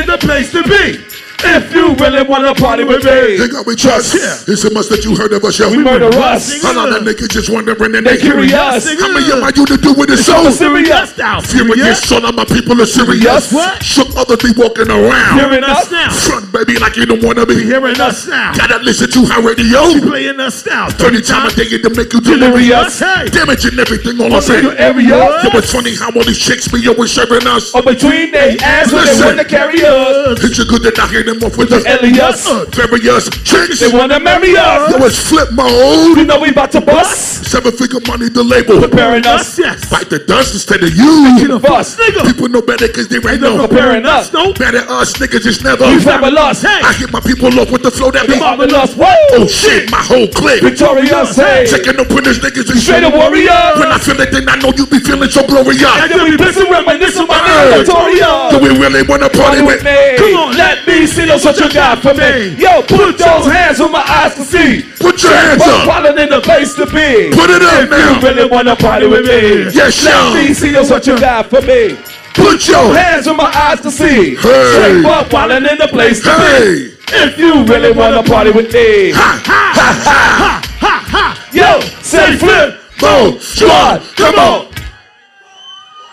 [0.00, 1.17] In the place to be.
[1.40, 3.36] If you really wanna party with me.
[3.38, 4.14] They got me trust.
[4.48, 5.70] It's a must that you heard of us, yo.
[5.70, 6.62] We murder us.
[6.64, 8.50] A lot of niggas just wondering and They they curious.
[8.50, 9.00] curious.
[9.00, 10.50] How many of my you to do with it so?
[10.50, 11.40] serious now.
[11.40, 13.52] Furious, son of my people are serious.
[13.52, 13.82] What?
[13.82, 15.38] Shook others be walking around.
[15.38, 16.10] Hearing us now.
[16.10, 17.62] Front baby like you don't wanna be.
[17.62, 18.52] Hearing us now.
[18.54, 19.94] Gotta listen to her radio.
[20.10, 20.88] Playing us now.
[20.90, 22.98] 30 times a day to make you Delirious.
[22.98, 23.26] Hey.
[23.30, 24.50] Damaging everything us.
[24.50, 25.06] in your area.
[25.08, 27.72] Yo, it's funny how all these chicks be always serving us.
[27.74, 29.26] Or between they ass when they Listen.
[29.26, 30.42] wanna carry us.
[30.42, 32.48] It's a good that I hear them off with the Elias.
[32.72, 33.80] Various chicks.
[33.80, 34.90] They wanna marry us.
[34.90, 36.16] Yo, it's flip mode.
[36.16, 37.44] You know we about to bust.
[37.44, 38.80] Seven figure money, the label.
[38.80, 39.58] Preparing us.
[39.58, 39.84] Yes.
[39.84, 41.36] Fight the dust instead of you.
[41.36, 41.96] Making a fuss.
[41.96, 42.24] Nigga.
[42.24, 43.68] People know better cause they ain't no know.
[43.68, 44.32] comparing us.
[44.32, 44.52] No.
[44.54, 45.84] Better us niggas is never.
[45.90, 46.00] You
[46.32, 46.80] lost, Hey.
[46.82, 48.38] I hit my people off with the flow that be.
[48.38, 48.94] marvelous.
[48.94, 49.12] Whoa.
[49.36, 50.62] Oh shit, my whole clique.
[50.62, 51.36] Victorious.
[51.36, 51.66] Hey.
[51.68, 53.60] Taking up with niggas and Straight up warrior.
[53.76, 55.82] When I feel it, then I know you be feeling so glorious.
[55.84, 58.48] And then we listen, reminisce of my nigga Victoria.
[58.50, 60.16] Do we really wanna party with me.
[60.16, 62.54] Come on, let me see those what you got for me.
[62.56, 64.82] Yo, put those hands on my eyes to see.
[65.00, 65.86] Put your hands up.
[65.86, 67.30] Falling in the place to be.
[67.32, 68.20] Put it up if now.
[68.20, 69.70] you really wanna party with me.
[69.72, 71.96] Yes, Let me see those what you got for me.
[72.34, 74.36] Put your hands where my eyes to see.
[74.36, 74.72] Hey.
[74.72, 76.88] Straight up, wildin' in the place to Hey.
[76.88, 76.94] be.
[77.10, 81.48] If you really wanna party with me, Ha ha ha ha ha ha.
[81.52, 84.66] yo, say flip, Mode squad, come on.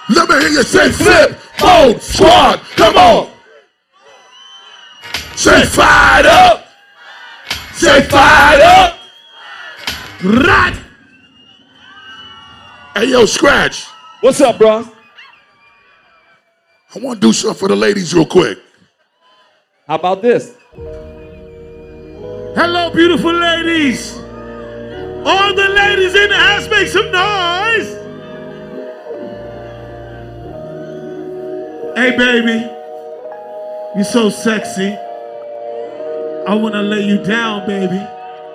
[0.09, 1.37] Let me hear you say flip.
[1.61, 3.34] Mode squad, come on.
[5.35, 6.65] Say Fired up,
[7.73, 8.97] say fired up.
[10.23, 10.73] Right.
[12.95, 13.85] Hey yo, Scratch.
[14.21, 14.85] What's up, bro?
[16.95, 18.57] I want to do something for the ladies real quick.
[19.85, 20.55] How about this?
[22.55, 24.15] Hello, beautiful ladies.
[25.25, 27.89] All the ladies in the house, make some noise.
[31.97, 32.71] Hey, baby.
[33.95, 34.97] You're so sexy.
[36.47, 37.99] I want to lay you down, baby.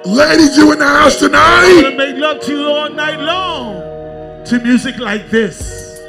[0.05, 1.41] Ladies, you in the house tonight?
[1.41, 6.01] I want to make love to you all night long to music like this.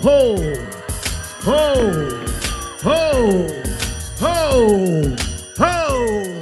[0.00, 0.36] Ho,
[1.42, 1.74] ho,
[2.82, 3.46] ho,
[4.18, 5.06] ho,
[5.58, 6.38] ho.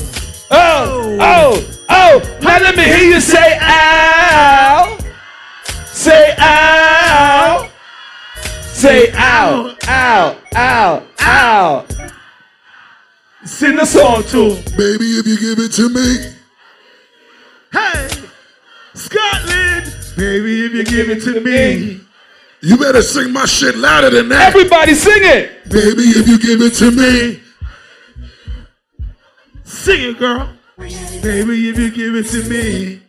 [0.48, 4.96] Oh, oh, oh, now let me hear you say ow.
[5.86, 7.68] Say ow.
[8.62, 11.15] Say ow, ow, ow, ow.
[13.56, 14.64] Sing the song to him.
[14.76, 16.30] Baby, if you give it to me.
[17.72, 18.08] Hey,
[18.92, 22.02] Scotland, baby, if you give it to me.
[22.60, 24.54] You better sing my shit louder than that.
[24.54, 25.70] Everybody sing it.
[25.70, 27.40] Baby, if you give it to me.
[29.64, 30.50] Sing it, girl.
[30.76, 33.00] Baby, if you give it to me.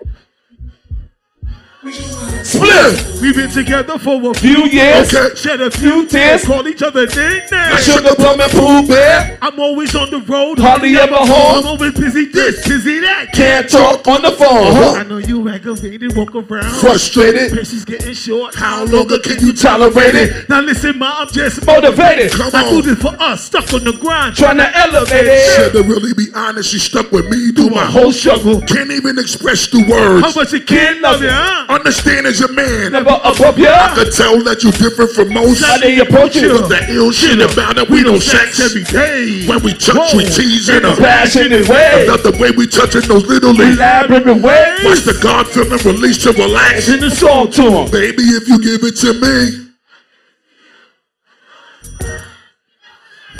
[1.92, 3.22] Split.
[3.22, 5.14] We've been together for a Few years.
[5.14, 5.36] Okay.
[5.36, 7.84] Shed a few tears, call each other nicknames.
[7.84, 9.38] Sugar plum and Pooh Bear.
[9.42, 11.60] I'm always on the road, Hardly ever home.
[11.60, 13.32] I'm always busy this, busy that.
[13.34, 14.68] Can't talk on the phone.
[14.68, 15.00] Uh-huh.
[15.00, 16.72] I know you aggravated, walk around.
[16.76, 17.52] Frustrated.
[17.52, 18.56] Patience getting short.
[18.56, 20.48] How longer can you tolerate it?
[20.50, 22.32] Now listen, ma, I'm just Motivated.
[22.32, 22.82] Come I do on.
[22.84, 24.36] this for us, stuck on the grind.
[24.36, 25.56] Trying to elevate it.
[25.56, 28.62] Said to really be honest, she stuck with me through my Whole struggle.
[28.62, 30.22] Can't even express the words.
[30.22, 30.36] How words.
[30.36, 31.66] much a kid love you, huh?
[31.78, 32.92] Understand as a man.
[32.92, 33.70] Never above ya.
[33.70, 35.64] I could tell that you're different from most.
[35.64, 36.58] How they approach you.
[36.58, 39.46] But the ill shit about it, we don't sex every day.
[39.46, 42.06] When we touch, we tease in a Passionate way.
[42.08, 43.52] Not the way we touch touching those little.
[43.52, 44.86] Elaborate ways.
[44.86, 46.86] Watch the God feeling release to relax.
[46.86, 47.92] Sing the song to him.
[47.92, 49.68] Baby, if you give it to me.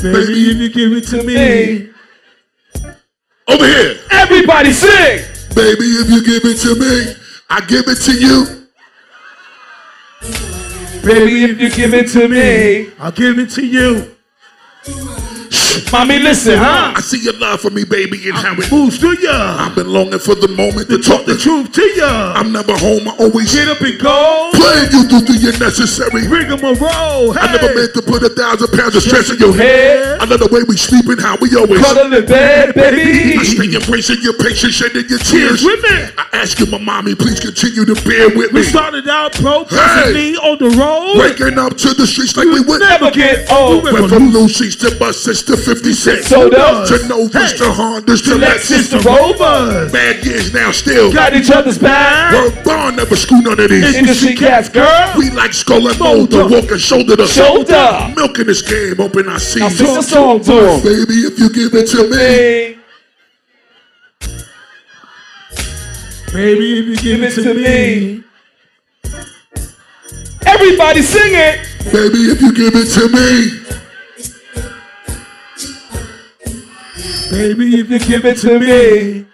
[0.02, 1.90] Baby, if you give it to me.
[3.48, 3.98] Over here.
[4.12, 5.26] Everybody sing.
[5.56, 7.16] Baby, if you give it to me,
[7.50, 8.68] I give it to you.
[11.02, 12.92] Baby, if you give it to me.
[13.00, 14.17] I'll give it to you.
[15.92, 16.94] Mommy, listen, huh?
[16.96, 19.58] I see your love for me, baby, and how it Moves to ya.
[19.60, 22.34] I've been longing for the moment to talk The truth to ya.
[22.36, 24.52] I'm never home, I always Get up and go.
[24.54, 26.28] playing you through the unnecessary.
[26.28, 27.38] Ring 'em a roll.
[27.38, 30.20] I never meant to put a thousand pounds of stress in your head.
[30.20, 33.38] I love the way we sleeping, how we always Cuddle in bed, baby.
[33.40, 35.98] I stay embracing your patience, shedding your Tears with me.
[36.18, 38.62] I ask you, my mommy, please continue to bear with me.
[38.62, 41.18] We started out pro, presently on the road.
[41.18, 43.84] Waking up to the streets like we would Never get old.
[43.84, 46.28] Went from Lucy's to buses to 50 cents.
[46.28, 46.88] Sold up.
[46.88, 48.98] To Novas to Hondas to Lexus to.
[49.08, 49.92] Rovers.
[49.92, 51.12] Bad years now still.
[51.12, 52.34] Got each other's back.
[52.34, 53.96] Work bar never screw none of these.
[53.96, 55.14] Industry cats, girl.
[55.18, 58.14] We like skull and molder, walking shoulder to Shoulder.
[58.16, 59.62] Milking this game, open our seas.
[59.62, 60.82] Now sing the song to him.
[60.82, 62.78] Baby, if you give it to me,
[66.34, 68.24] Baby, if you give it to me.
[70.46, 71.62] Everybody sing it.
[71.86, 73.78] baby, if you give it to me,
[77.38, 79.26] Baby, if you give it to me.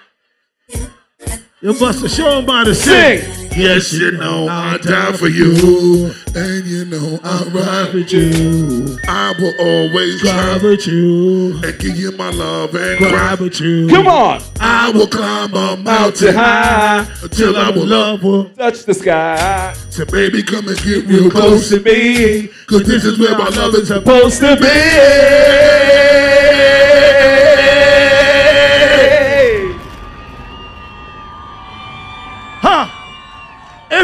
[1.62, 3.22] You must have shown by the sing.
[3.58, 8.98] Yes, you know I die for you, and you know I ride with you.
[9.08, 11.56] I will always Cry with you.
[11.64, 13.88] and give you my love and Cry with you.
[13.88, 14.42] Come on.
[14.60, 17.08] I will climb a Mountain high.
[17.24, 18.22] until I will love.
[18.24, 19.74] Will Touch the sky.
[19.90, 22.50] So baby, come and get real close, to me.
[22.68, 25.83] cause this is where my love is Supposed to be.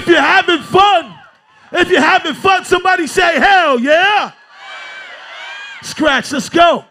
[0.10, 1.14] You're having fun,
[1.72, 4.32] if you're having fun, somebody say hell yeah.
[5.84, 6.84] Scratch, let's go.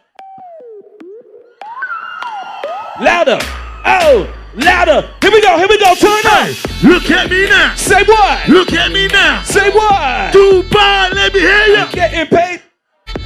[3.01, 3.39] Louder.
[3.85, 5.09] Oh, louder.
[5.21, 5.57] Here we go.
[5.59, 5.95] Here we go.
[5.95, 6.83] Turn Hey, up.
[6.83, 7.75] look at me now.
[7.77, 8.49] Say what?
[8.49, 9.43] Look at me now.
[9.43, 10.33] Say what?
[10.35, 11.87] Dubai, let me hear you.
[11.93, 12.63] Getting paid.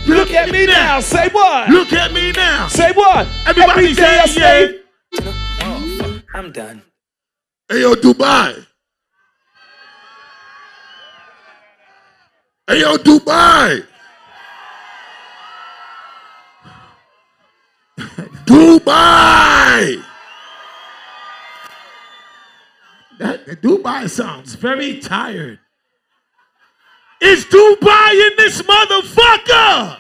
[0.07, 1.01] Look at me now.
[1.01, 1.71] Say what?
[1.71, 2.67] Look at me now.
[2.69, 3.27] Say what?
[3.47, 4.41] Everybody Every day I say
[5.13, 5.21] yeah.
[5.23, 5.33] say.
[5.63, 6.83] Oh, I'm done.
[7.69, 8.67] Hey yo, Dubai.
[12.69, 13.85] Hey, yo, Dubai.
[18.47, 20.03] Dubai.
[23.19, 25.59] That the Dubai sounds very tired.
[27.21, 29.99] Is Dubai in this motherfucker.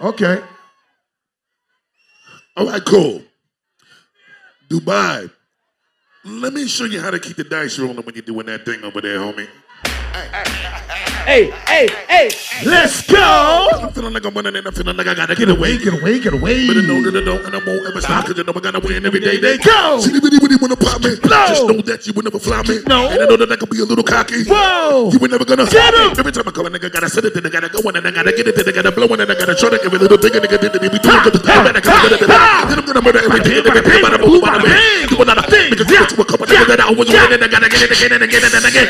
[0.00, 0.42] Okay.
[2.56, 3.22] All right, cool.
[4.70, 5.30] Dubai.
[6.24, 8.84] Let me show you how to keep the dice rolling when you're doing that thing
[8.84, 9.48] over there, homie.
[10.12, 10.44] Hey, hey,
[10.90, 11.11] hey.
[12.64, 13.68] Let's go.
[13.82, 15.78] I'm feeling like I'm running and I'm feeling like I gotta get away.
[15.78, 16.66] Get away, get away.
[16.66, 18.60] But I know that I don't and I won't ever stop because I know I
[18.60, 19.38] gotta win every day.
[19.38, 20.00] They Go.
[20.00, 21.16] See, they really, really wanna pop me.
[21.16, 21.46] Blow.
[21.48, 22.80] Just know that you would never fly me.
[22.86, 23.08] No.
[23.08, 24.44] And I know that I can be a little cocky.
[24.44, 25.10] Whoa.
[25.12, 26.12] You were never gonna Get him.
[26.18, 28.06] Every time I come, a nigga gotta set it, then I gotta go in, and
[28.06, 30.00] I gotta get it, then I gotta blow, and I gotta try to give it
[30.00, 32.28] a little thing, and nigga did it, be doing good, then I gotta get it,
[32.28, 35.70] then I'm gonna murder everything, nigga, think about it, move about it, do another thing,
[35.70, 37.90] because you to a couple niggas that I always win, and I gotta get it
[37.94, 38.88] again and again and again.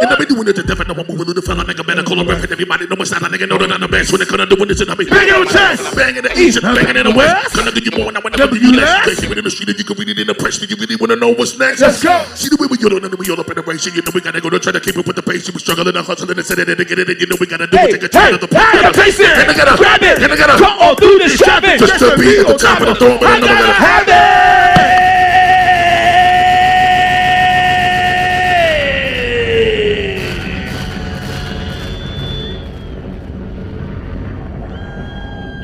[0.00, 2.02] And I be doing it to death, and I'm moving to the fella, nigga, better
[2.02, 4.28] call a rep, everybody know my style, nigga, know that I'm the best when they
[4.28, 5.96] come doing this, and I be Bang your chest.
[5.96, 8.60] banging the east, banging in the west, gonna give you more, and I wanna give
[8.60, 9.08] you less.
[9.08, 10.96] It in the street, and you can read it in the press, and you really
[10.96, 11.80] wanna know what's next.
[11.80, 12.24] Let's go.
[12.34, 14.20] See the way we and then we all up in the race, you know we
[14.20, 16.36] gotta go to try to keep up with the pace, you be struggling and hustling
[16.36, 18.10] and set it and get it, and you know we gotta do it, take a
[18.10, 19.30] hey, to the hey, taste it.
[19.30, 20.22] And I gotta Grab it.
[20.22, 21.78] and I gotta Come on through this traffic.
[21.78, 24.08] Just to be at the top of the throne, but I know gotta gotta have
[24.08, 25.39] it.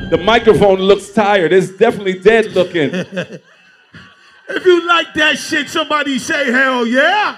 [0.09, 1.51] The microphone looks tired.
[1.51, 2.91] It's definitely dead looking.
[4.49, 7.37] If you like that shit, somebody say hell yeah.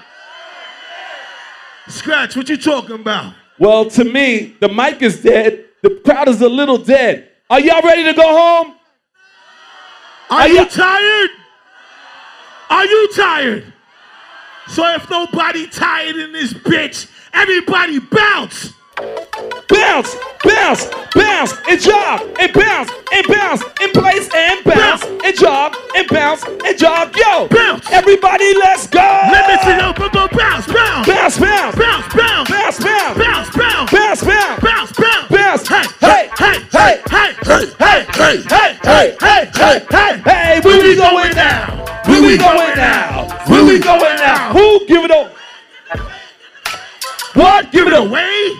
[1.88, 3.34] Scratch, what you talking about?
[3.58, 5.64] Well, to me, the mic is dead.
[5.82, 7.28] The crowd is a little dead.
[7.48, 8.74] Are y'all ready to go home?
[10.30, 11.30] Are you tired?
[12.70, 13.72] Are you tired?
[14.68, 18.72] So if nobody tired in this bitch, everybody bounce.
[19.68, 25.76] Bounce, bounce, bounce, and jog, and bounce, and bounce, in place, and bounce, and jog,
[25.96, 27.16] and bounce, and jog.
[27.16, 27.90] Yo, Bounce.
[27.90, 29.00] Everybody, let's go.
[29.00, 34.22] Let me see you go bounce, bounce, Bounce, bounce, bounce, bounce, bounce, bounce, bounce, bounce,
[34.22, 35.68] bounce, bounce, bounce, bounce.
[35.68, 35.98] bounce.
[36.00, 40.22] Hey, Hey, hey, hey, hey, Hey, hey, hey, hey, hey, hey, hey, hey.
[40.24, 41.84] hey, where we going now?
[42.06, 43.28] Where we going now?
[43.48, 44.52] Where we going now?
[44.52, 45.39] Who give it up?
[47.34, 47.70] What?
[47.70, 48.54] Give it away?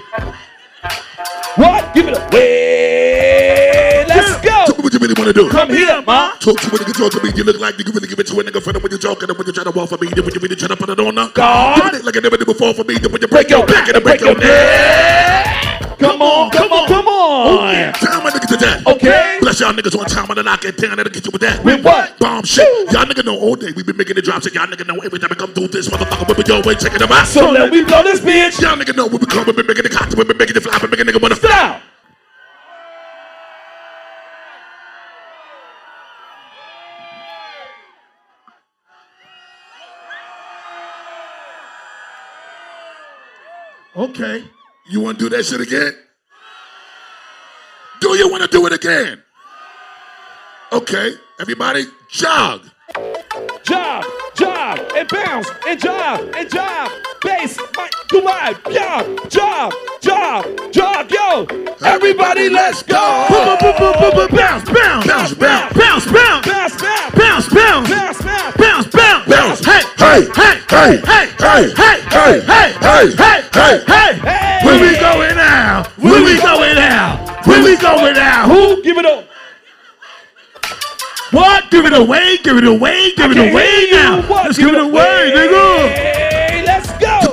[1.56, 1.92] What?
[1.92, 3.69] Give it away.
[4.82, 5.12] Let's Tell go.
[5.12, 5.48] me what you really wanna do.
[5.50, 6.32] Come here, ma.
[6.40, 7.32] Talk to a nigga, talk to me.
[7.36, 8.62] You look like you can really give it to a nigga.
[8.62, 10.40] Friend when you're talking, and when you try to walk for me, then when you
[10.40, 11.94] really try to put it on the God.
[11.94, 12.96] It like I never did before for me.
[12.98, 15.98] Then when you break your back and I break your neck.
[16.00, 17.92] Come on, come on, come on.
[17.92, 18.86] Tell my nigga to that.
[18.86, 19.38] Okay.
[19.40, 21.62] Bless y'all niggas one time when I knock it down and get you with that.
[21.62, 22.18] With what?
[22.18, 22.64] Bomb shit.
[22.92, 25.18] Y'all nigga know all day we been making the drops and y'all nigga know every
[25.18, 27.26] time I come through this motherfucker we be your way checking them out.
[27.26, 28.60] So let me blow this bitch.
[28.60, 30.72] Y'all nigga know we become we been making the content, we been making the fly,
[30.80, 31.82] we been making nigga wanna Stop.
[44.00, 44.42] Okay.
[44.88, 45.92] You wanna do that shit again?
[48.00, 49.22] Do you wanna do it again?
[50.72, 52.62] Okay, everybody, jog.
[53.62, 56.90] Jog, jog, and bounce, and jog, and jog.
[57.20, 57.58] Bass,
[58.12, 58.54] mic, do I?
[58.72, 61.46] Jog, jog, jog, jog, yo.
[61.84, 63.26] Everybody, let's go.
[63.30, 65.74] Bounce, bounce, bounce, Bounce, bounce.
[65.74, 68.56] bounce, bounce, Bounce, bounce, bounce, bounce, bounce, bounce.
[68.56, 69.64] bounce, bounce, Bounce.
[69.64, 73.84] Hey, Hey, hey, hey, hey, hey, hey, hey, hey, hey, hey, hey.
[73.86, 74.66] hey, Hey.
[74.66, 75.84] Where we going now?
[75.98, 77.42] Where we going now?
[77.44, 78.48] Where we going now?
[78.48, 78.82] Who?
[78.82, 79.24] Give it up.
[81.32, 81.70] What?
[81.70, 84.22] Give it away, give it away, give it away now.
[84.28, 84.46] What?
[84.46, 86.29] Let's give it away, nigga.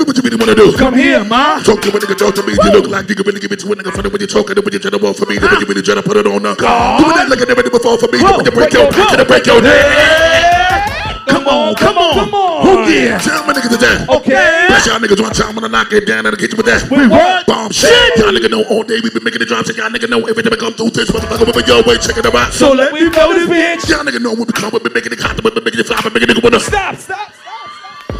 [0.07, 0.71] What you really wanna do.
[0.79, 1.59] Come here, ma.
[1.59, 2.55] Talk to a nigga, talk to me.
[2.55, 3.91] You look like you can really give it to a nigga.
[3.91, 5.83] Funny when you're talking, and when you try to for me, then when you really
[5.83, 7.03] try to put it on the God.
[7.03, 8.23] Doing that like I never did before for me.
[8.23, 11.27] Then when you break Whoa, your back I break your neck.
[11.27, 12.63] Come on, come on, Come on.
[12.63, 13.19] Who yeah?
[13.19, 14.07] Tell my niggas to that.
[14.07, 14.71] Okay.
[14.71, 16.71] Bless y'all niggas one time when I knock it down and I get you with
[16.71, 16.87] that.
[16.87, 17.45] With what?
[17.45, 17.91] Bomb shit.
[18.15, 20.39] Y'all nigga know all day we been making the drops and y'all nigga know every
[20.39, 22.55] time I come through this motherfucker we been your way checking them out.
[22.55, 23.91] So let me blow this bitch.
[23.91, 25.99] Y'all nigga know we become we been making the content, we been making the fly,
[25.99, 27.56] we been making the wanna Stop, stop, stop.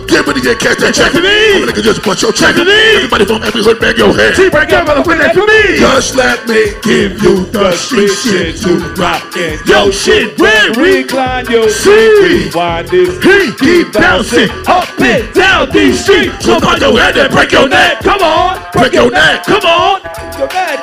[0.08, 1.12] Get ready to catch that check.
[1.12, 1.62] Check it in.
[1.62, 2.56] Come nigga just bust your check.
[2.56, 4.36] Everybody from every hood bang your head.
[4.36, 5.78] T break your motherfucker that for me.
[5.78, 11.46] Just let me give you the street shit to rock and Yo, shit, where Recline
[11.52, 12.52] your seat.
[12.52, 16.44] Rewind this He keep bouncing up and down these streets.
[16.44, 18.00] So put your head and break your neck.
[18.02, 19.44] Come on, break your neck.
[19.44, 20.02] Come on,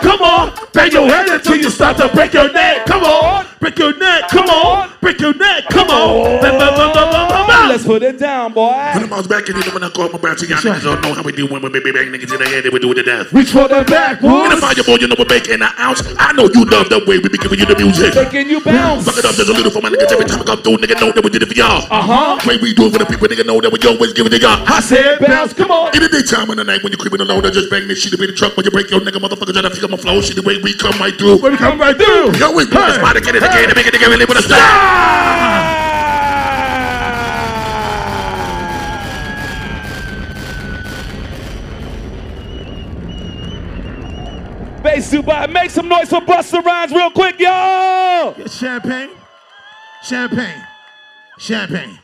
[0.04, 0.52] come on.
[0.72, 2.86] Bang your head until you start to break your neck.
[2.86, 4.28] Come on, break your neck.
[4.28, 5.64] Come on, break your neck.
[5.70, 7.53] Come on.
[7.64, 7.72] Ba.
[7.72, 8.68] Let's put it down, boy.
[8.94, 11.14] When I was back in the when I called my brother, y'all niggas don't know
[11.14, 13.00] how we do when we baby bang niggas in the head, they would do it
[13.00, 13.32] to death.
[13.32, 14.60] Reach for the back, In the boys.
[14.60, 16.04] fireball, you know we're making an ounce.
[16.20, 18.14] I know you love the way we be giving you the music.
[18.14, 19.08] Making you bounce.
[19.08, 21.00] Fuck it up, there's a little for my niggas every time I come through, nigga
[21.00, 21.88] know that we did it for y'all.
[21.88, 22.36] Uh-huh.
[22.46, 24.40] Way we do it for the people, nigga know that we always give it to
[24.40, 24.60] y'all.
[24.68, 25.96] I said bounce, come on.
[25.96, 28.12] In the daytime in the night when you're creeping alone, I just bang this shit
[28.12, 29.96] up in the truck when you break your nigga motherfuckers trying to pick up my
[29.98, 30.20] flow.
[30.20, 31.40] Shit, the way we come right through.
[31.40, 32.36] When we come right through.
[32.36, 34.44] Yo, we this spot again and again and make it again and live with a
[34.44, 35.73] style.
[44.94, 48.32] Bass Dubai, make some noise for Busta Rhymes real quick, yo!
[48.36, 49.10] Get champagne.
[50.04, 50.64] Champagne.
[51.36, 51.98] Champagne.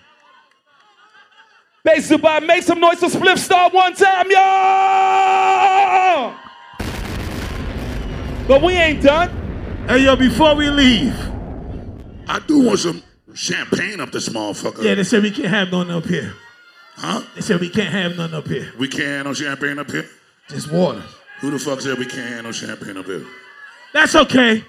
[1.84, 6.34] Bass Dubai, make some noise for Spliff Star one time, yo!
[8.48, 9.30] But we ain't done.
[9.86, 11.14] Hey, yo, before we leave.
[12.26, 14.82] I do want some champagne up this motherfucker.
[14.82, 16.34] Yeah, they said we can't have none up here.
[16.96, 17.22] Huh?
[17.36, 18.72] They said we can't have none up here.
[18.76, 20.08] We can't have no champagne up here?
[20.48, 21.04] Just water.
[21.40, 23.24] Who the fuck said we can't no champagne up here?
[23.92, 24.64] That's okay.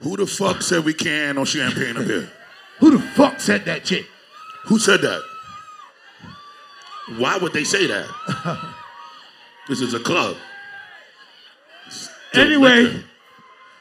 [0.00, 2.28] Who the fuck said we can't no champagne up here?
[2.78, 4.06] Who the fuck said that shit?
[4.66, 5.22] Who said that?
[7.16, 8.06] Why would they say that?
[9.68, 10.36] this is a club.
[11.90, 13.04] Still Anyway, liquor.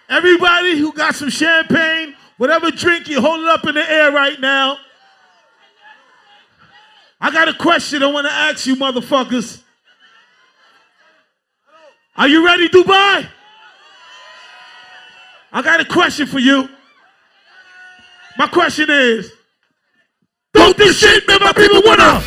[0.10, 4.40] everybody who got some champagne, whatever drink you hold it up in the air right
[4.40, 4.78] now.
[7.20, 9.62] I got a question I want to ask you, motherfuckers.
[12.18, 13.28] Are you ready, Dubai?
[15.54, 16.68] I got a question for you.
[18.40, 19.32] My question is,
[20.54, 22.24] don't this shit make my people wanna?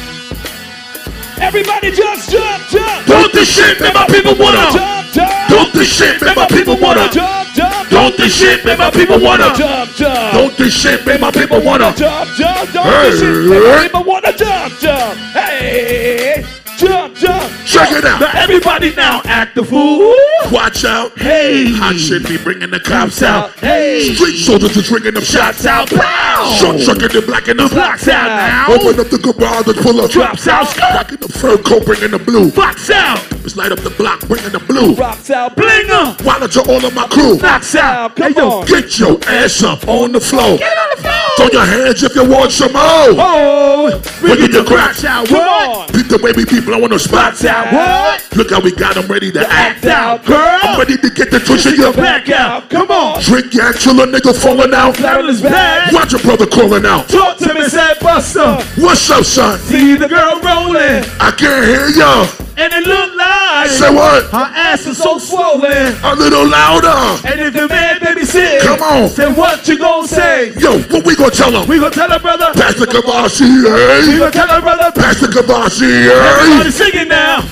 [1.41, 3.07] Everybody just jump, jump!
[3.07, 4.71] Don't this shit make my people wanna?
[4.71, 5.49] Jump, jump!
[5.49, 7.09] Don't this shit make my people wanna?
[7.11, 7.91] Jump, jump!
[7.91, 9.53] Don't this shit make my people wanna?
[9.57, 10.33] Jump, jump!
[10.33, 11.93] Don't this shit make my people wanna?
[11.97, 12.75] Jump, jump!
[12.75, 13.11] Hey.
[13.11, 15.19] This shit make my people wanna jump, jump!
[15.35, 16.47] Hey!
[16.79, 17.60] Jump, jump!
[17.71, 18.21] Check it out.
[18.21, 20.15] Now everybody now act the fool!
[20.51, 21.17] Watch out.
[21.19, 21.71] Hey!
[21.73, 23.53] Hot shit be bringing the cops out.
[23.61, 24.13] Hey!
[24.15, 25.89] Street soldiers is ringing them shots out.
[25.89, 26.57] Pow!
[26.59, 28.75] Short circuit and blacking the Blocks out now.
[28.75, 30.11] Open up the garage and pull up.
[30.11, 30.75] Drops out.
[30.75, 32.51] Blacking the fur coat, bringing the blue.
[32.51, 33.23] Fox out!
[33.41, 34.95] Let's light up the block, bringing the blue.
[34.95, 36.21] Rocks out, Blinger!
[36.25, 37.39] Why don't you all of my crew?
[37.39, 38.17] Fox out!
[38.17, 38.67] Come on!
[38.67, 40.59] Get your ass up on the floor.
[40.59, 41.31] Get on the floor!
[41.39, 42.83] Throw your hands if you want some more.
[42.83, 44.03] Oh!
[44.23, 45.29] We get the cracks out.
[45.29, 45.87] Come on!
[45.93, 47.60] Beat the way we be blowing the spots out.
[47.73, 48.37] What?
[48.37, 50.59] Look how we got them ready to act Act out, girl!
[50.63, 52.29] I'm ready to get the in your back.
[52.29, 52.69] Out!
[52.71, 53.23] Come on!
[53.23, 54.97] Drink till a nigga falling out.
[54.97, 55.93] Flat on back!
[55.93, 57.09] Watch your brother calling out.
[57.09, 58.61] Talk to me, said Busta!
[58.83, 59.59] What's up, son?
[59.61, 61.05] See the girl rolling!
[61.21, 62.27] I can't hear ya.
[62.61, 64.25] And it look like Say what?
[64.31, 65.97] her ass is so swollen.
[66.05, 66.93] A little louder.
[67.27, 69.09] And if the man baby sick, Come on.
[69.17, 70.53] then what you gonna say?
[70.59, 71.67] Yo, what we gonna tell him?
[71.67, 72.53] We gonna tell her brother.
[72.53, 74.01] Pass the Courvoisier, eh?
[74.07, 74.19] We hey.
[74.19, 74.93] gonna tell her brother.
[74.93, 76.37] Pass the Courvoisier, eh?
[76.37, 77.45] Everybody sing it now.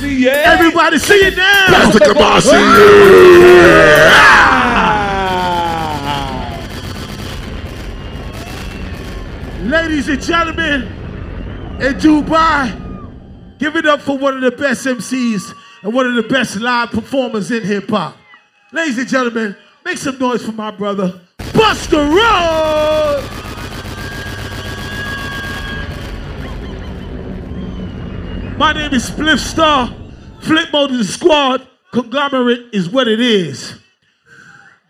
[0.00, 0.54] Yeah!
[0.54, 1.66] Everybody sing it now.
[1.66, 4.06] Pass the Courvoisier, hey.
[4.06, 4.10] Eh?
[4.14, 5.02] Ah!
[9.64, 10.82] Ladies and gentlemen,
[11.80, 12.85] in Dubai,
[13.58, 16.90] give it up for one of the best MCs and one of the best live
[16.90, 18.16] performers in hip hop.
[18.72, 23.36] Ladies and gentlemen, make some noise for my brother, Busta Rhymes.
[28.58, 29.94] My name is Spliff Star.
[30.40, 31.66] Flip Mode is the squad.
[31.92, 33.78] Conglomerate is what it is.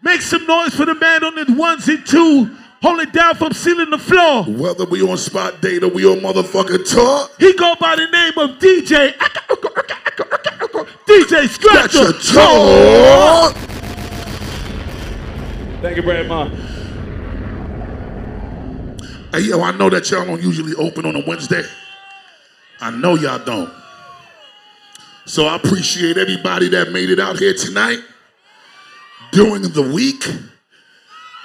[0.02, 2.56] Make some noise for the man on the ones and two.
[2.82, 4.44] Hold it down from ceiling to floor.
[4.44, 7.28] Whether we on spot data, we on motherfucking tour.
[7.38, 9.14] He go by the name of DJ.
[11.06, 11.98] DJ That's Scratcher.
[11.98, 13.52] your tour.
[15.82, 16.52] Thank you very much.
[19.32, 21.62] Hey, yo, I know that y'all don't usually open on a Wednesday.
[22.80, 23.72] I know y'all don't.
[25.24, 27.98] So I appreciate everybody that made it out here tonight
[29.32, 30.24] during the week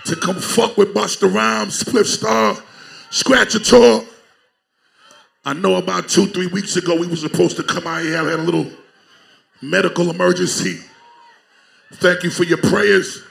[0.05, 2.55] to come fuck with Busta Rhymes, Spliff Star,
[3.09, 4.05] Scratchator.
[5.43, 8.29] I know about two, three weeks ago we were supposed to come out here, I
[8.29, 8.67] had a little
[9.61, 10.79] medical emergency.
[11.93, 13.23] Thank you for your prayers.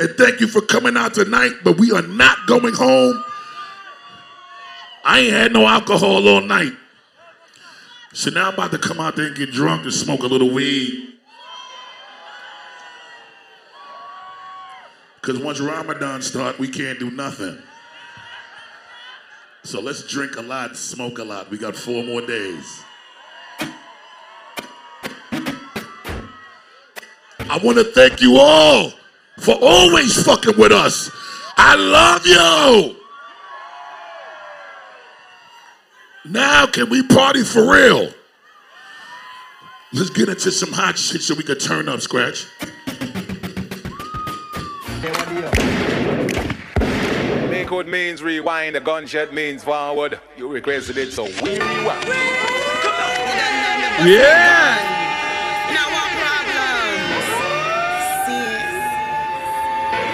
[0.00, 3.24] And thank you for coming out tonight, but we are not going home.
[5.04, 6.72] I ain't had no alcohol all night.
[8.12, 10.50] So now I'm about to come out there and get drunk and smoke a little
[10.50, 11.17] weed.
[15.28, 17.58] Because once Ramadan start, we can't do nothing.
[19.62, 21.50] So let's drink a lot, smoke a lot.
[21.50, 22.82] We got four more days.
[27.40, 28.94] I want to thank you all
[29.40, 31.10] for always fucking with us.
[31.58, 32.96] I love you.
[36.24, 38.14] Now can we party for real?
[39.92, 42.46] Let's get into some hot shit so we can turn up, Scratch.
[47.70, 50.18] Make means rewind, the gunshot means forward.
[50.38, 52.08] You requested it, so we rewind.
[54.08, 54.78] Yeah.
[55.76, 56.96] Now what problem?
[58.24, 58.48] See,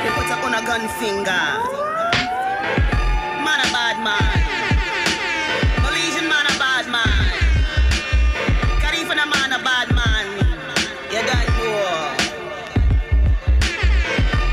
[0.02, 1.44] they put up on a gun finger.
[3.44, 4.38] Man a bad man.
[5.84, 7.24] Malaysian man a bad man.
[8.80, 10.26] Caribbean a man a bad man.
[11.12, 12.16] You don't know.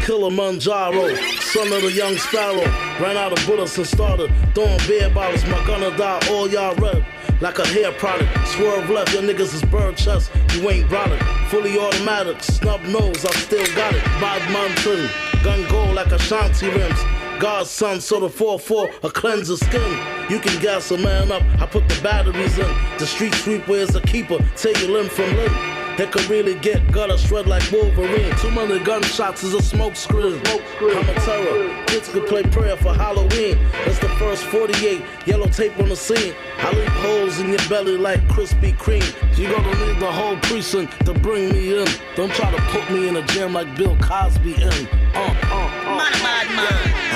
[0.06, 2.91] Kilimanjaro, son of the young sparrow.
[3.02, 5.43] Ran out of bullets and started throwing beer bottles.
[5.45, 7.04] My gunna die, all y'all red.
[7.41, 8.30] Like a hair product.
[8.49, 10.30] Swerve left, your niggas is bird chest.
[10.54, 11.20] You ain't brought it.
[11.49, 14.04] Fully automatic, snub nose, I still got it.
[14.22, 15.10] Bad mountain,
[15.43, 16.99] gun gold like a Ashanti rims.
[17.39, 19.97] God's son, so the 4-4, a cleanser skin.
[20.30, 22.72] You can gas a man up, I put the batteries in.
[22.99, 25.81] The street sweeper is a keeper, take your limb from limb.
[25.98, 28.36] It could really get gutter shred like Wolverine.
[28.38, 30.42] Too many gunshots is a smoke screen.
[30.46, 31.86] I'm a terror.
[31.86, 33.58] Kids could play prayer for Halloween.
[33.86, 36.34] It's the first 48, yellow tape on the scene.
[36.60, 39.38] I leave holes in your belly like Krispy Kreme.
[39.38, 41.88] You gonna need the whole precinct to bring me in.
[42.16, 44.88] Don't try to put me in a jam like Bill Cosby in.
[45.14, 45.98] Uh, uh, uh.
[45.98, 47.11] Man a bad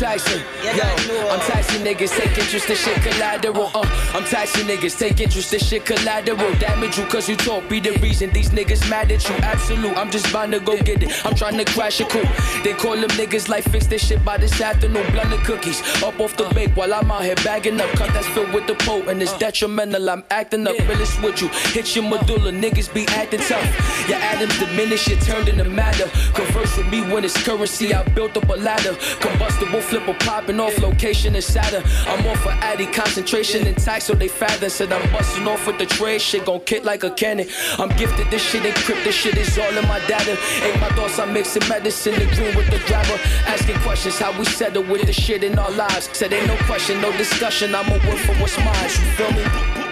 [0.00, 0.42] Tyson.
[0.64, 0.99] Yo,
[1.30, 3.70] I'm Tyson niggas take interest in shit collateral.
[3.72, 6.52] Uh, I'm Tyson niggas take interest in shit collateral.
[6.54, 9.36] Damage you cause you talk be the reason these niggas mad at you.
[9.36, 11.24] Absolute, I'm just bound to go get it.
[11.24, 12.24] I'm trying to crash a cool.
[12.64, 15.08] They call them niggas like fix this shit by this afternoon.
[15.12, 17.90] Blunt of cookies up off the bake while I'm out here bagging up.
[17.90, 19.22] Cut that's filled with the potent.
[19.22, 20.10] It's detrimental.
[20.10, 20.76] I'm acting up.
[20.80, 21.46] Realist with you.
[21.70, 22.50] Hit your medulla.
[22.50, 24.08] Niggas be acting tough.
[24.08, 25.06] Your atoms diminish.
[25.06, 26.10] It turned into matter.
[26.34, 27.94] Converse with me when it's currency.
[27.94, 28.96] I built up a ladder.
[29.20, 31.82] Combustible flipper popping off location is Saturn.
[32.06, 34.70] I'm off for Addy concentration intact so they fathom.
[34.70, 36.46] Said I'm busting off with the trade shit.
[36.46, 37.46] Gon' kick like a cannon.
[37.78, 38.30] I'm gifted.
[38.30, 39.04] This shit encrypted.
[39.04, 40.38] This shit is all in my data.
[40.62, 41.18] Ain't my thoughts.
[41.18, 42.14] I'm mixing medicine.
[42.14, 43.18] The green with the driver.
[43.46, 46.08] Asking questions how we settle with the shit in our lives.
[46.12, 47.74] Said ain't no question, no discussion.
[47.74, 48.84] I'ma work for what's mine.
[48.84, 49.42] You feel me?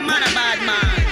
[0.06, 1.07] Man a bad man.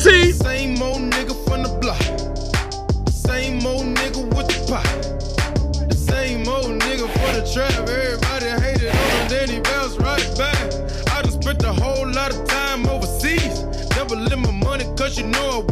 [0.00, 2.00] Same old nigga from the block.
[3.10, 4.82] Same old nigga with the pot.
[5.90, 7.86] The same old nigga for the trap.
[7.86, 10.56] Everybody hated on him, then he bounced right back.
[11.12, 13.64] I done spent a whole lot of time overseas.
[13.94, 15.69] Never lit my money cause you know I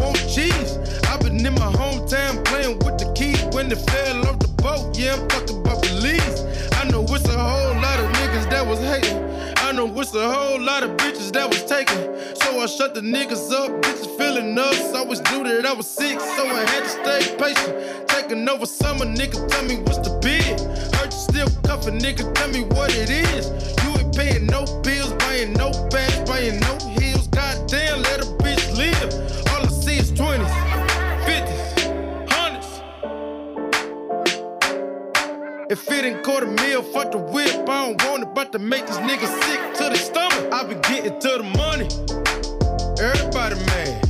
[10.09, 11.99] it's a whole lot of bitches that was taken.
[12.41, 14.95] So I shut the niggas up, bitches feeling us.
[14.95, 18.09] I always knew that I was sick, so I had to stay patient.
[18.09, 20.61] Taking over summer, nigga, tell me what's the bid.
[20.97, 23.49] Heard you still cuffing, nigga, tell me what it is.
[23.85, 26.88] You ain't paying no bills, buying no bags, buying no
[35.71, 37.69] If it ain't quarter meal, fuck the whip.
[37.69, 40.51] I don't want it, but to make these niggas sick to the stomach.
[40.51, 41.85] I be getting to the money.
[42.99, 44.01] Everybody mad.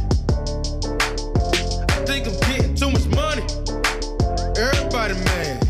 [1.91, 3.43] I think I'm getting too much money.
[4.57, 5.65] Everybody mad.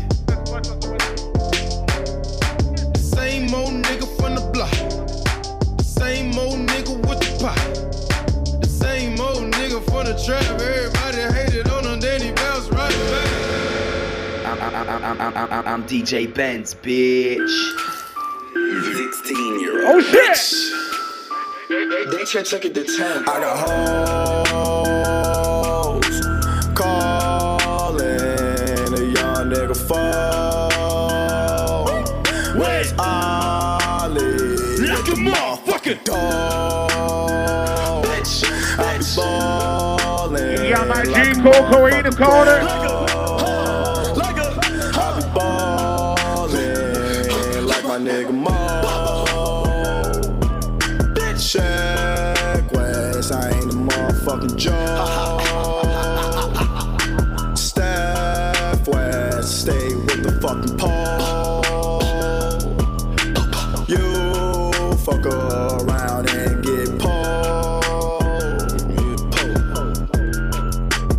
[2.95, 4.73] Same old nigga from the block.
[5.81, 7.57] Same old nigga with the pot.
[8.61, 10.45] The same old nigga from the trap.
[10.61, 11.08] Everybody
[14.79, 17.49] I'm, I'm, I'm, I'm, I'm, I'm DJ Benz, bitch.
[18.53, 19.95] 16 year old.
[19.95, 20.39] Oh shit!
[22.11, 23.27] They check check it the time.
[23.27, 23.57] I got
[24.47, 26.21] hoes
[26.75, 28.07] calling
[28.93, 30.69] a young nigga phone.
[32.57, 34.55] Where's Ollie?
[34.87, 36.03] Like a motherfucker.
[36.05, 36.89] Dog.
[38.81, 40.63] I be ballin'.
[40.63, 42.88] Yeah, my G Coco in the corner.
[65.09, 67.83] Fuck around and get pulled.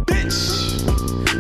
[0.07, 0.87] Bitch,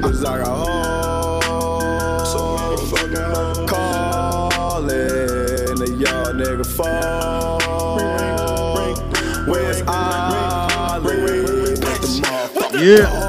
[0.02, 2.32] cause I got hoes.
[2.32, 4.88] So motherfucking calling
[5.78, 7.60] the young nigga phone.
[9.48, 11.74] Where's Ollie?
[11.76, 12.84] That's the motherfucker.
[12.84, 13.28] Yeah.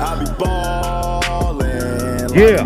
[0.00, 2.62] I be ballin' Yeah.
[2.62, 2.64] a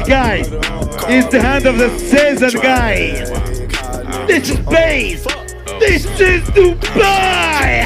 [0.00, 0.48] guys.
[1.06, 3.30] It's the hand of the season, guys.
[4.26, 5.24] This is bass.
[5.78, 7.84] This is Dubai.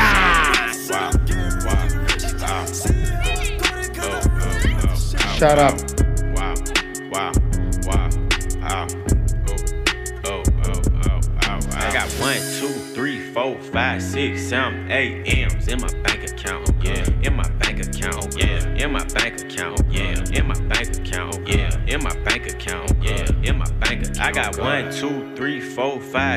[5.39, 5.88] Shut up.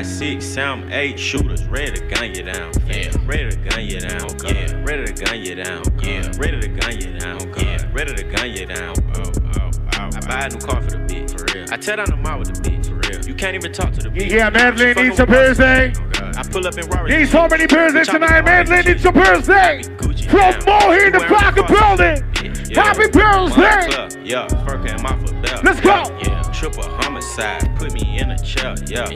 [0.02, 2.72] Four, five, six, seven, eight shooters ready to gun you down.
[2.86, 4.28] Yeah, ready to gun you down.
[4.44, 5.82] Yeah, ready to gun you down.
[5.86, 7.38] Oh, yeah, ready to gun you down.
[7.42, 8.94] Oh, oh, yeah, ready to gun you down.
[9.16, 9.22] Oh,
[9.56, 10.10] oh, oh.
[10.14, 11.66] I buy a new car for the bitch, for real.
[11.70, 13.24] I tear down the mall with the bitch, for real.
[13.26, 14.30] You can't even talk to the bitch.
[14.30, 15.92] Yeah, Madeline She needs a fucking with birthday.
[16.20, 17.10] my- I pull up in Rari.
[17.18, 18.42] Need so many birthdays tonight.
[18.44, 19.82] Madeline needs a birthday.
[20.28, 22.31] From Mo here in the Parker building.
[22.74, 23.86] Happy birthday.
[23.86, 25.64] Club, yeah, Furka and my foot belt.
[25.64, 26.04] Let's go.
[26.22, 29.06] Yeah, triple homicide, put me in a chair, yeah.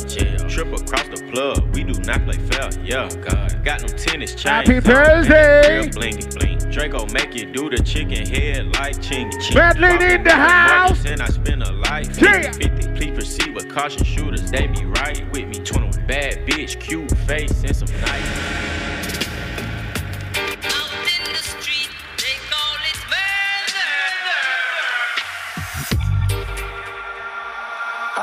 [0.49, 3.09] Triple across the plug, we do not play fair, yeah.
[3.11, 4.45] Oh, God, got them tennis chains.
[4.45, 5.79] Happy on, birthday.
[5.81, 6.57] Real blingy bling.
[6.71, 9.57] Draco make you do the chicken head like chingy ching.
[9.57, 11.07] Madeline in the house.
[11.07, 12.21] And I spend a life.
[12.21, 12.53] Yeah.
[12.53, 14.51] 50, please proceed with caution shooters.
[14.51, 15.65] They be right with me.
[15.65, 18.96] 21 bad bitch, cute face, and some nice.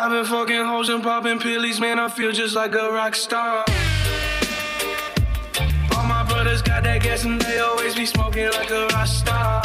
[0.04, 1.98] I've been fucking hoes and popping pillies, man.
[1.98, 3.64] I feel just like a rock star.
[5.96, 9.62] All my brothers got that gas and they always be smoking like a rock star.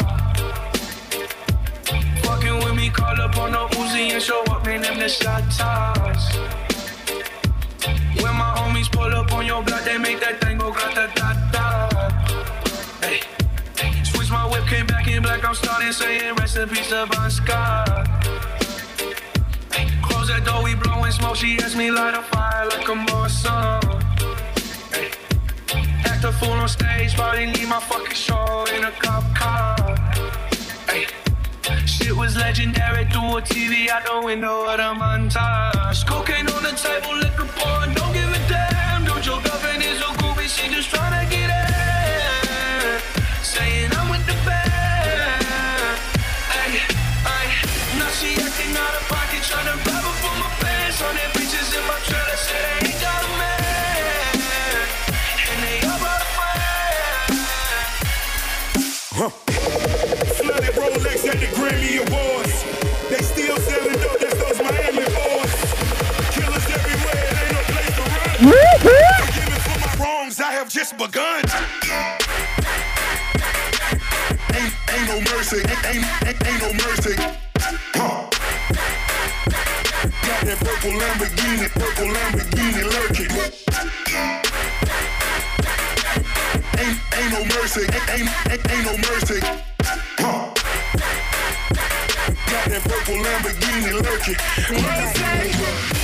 [2.23, 4.81] Fucking with me, call up on the Uzi and show up, man.
[4.81, 6.33] Them the shot toss.
[8.23, 11.35] When my homies pull up on your block, they make that thing go grata ta
[11.51, 11.89] ta.
[13.01, 13.19] Hey,
[14.05, 15.43] switch my whip, came back in black.
[15.43, 18.58] I'm starting saying recipes to Bon Scott.
[20.29, 21.37] That door, we blowing smoke.
[21.37, 23.81] She asked me light a fire like a Morrison.
[24.93, 25.09] Hey.
[26.05, 29.75] Act a fool on stage, probably leave my fucking show in a cop car.
[30.85, 31.07] Hey.
[31.87, 36.05] Shit was legendary through a TV out the window of the montage.
[36.05, 39.05] Cocaine on the table, liquor pouring, don't give a damn.
[39.05, 43.01] Dude, your girlfriend is a groupie, she just tryna get in.
[43.41, 43.98] Saying
[70.59, 71.41] have just begun.
[74.53, 77.15] Ain't, ain't no mercy, ain't, ain't, ain't, ain't no mercy.
[77.95, 78.27] Huh.
[80.27, 83.31] Got that purple Lamborghini, purple Lamborghini lurking.
[86.77, 89.39] Ain't, ain't no mercy, ain't, ain't, ain't, ain't no mercy.
[90.19, 90.51] Huh.
[92.51, 94.35] Got that purple Lamborghini lurking.
[94.75, 95.98] Mercy.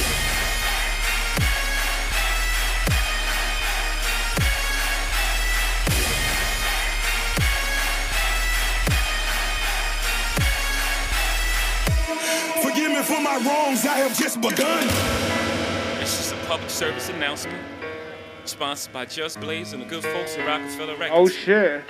[13.05, 14.87] For my wrongs, I have just begun.
[15.99, 17.61] This is a public service announcement
[18.45, 21.11] sponsored by Just Blaze and the good folks at Roc-A-Fella Records.
[21.13, 21.83] Oh shit.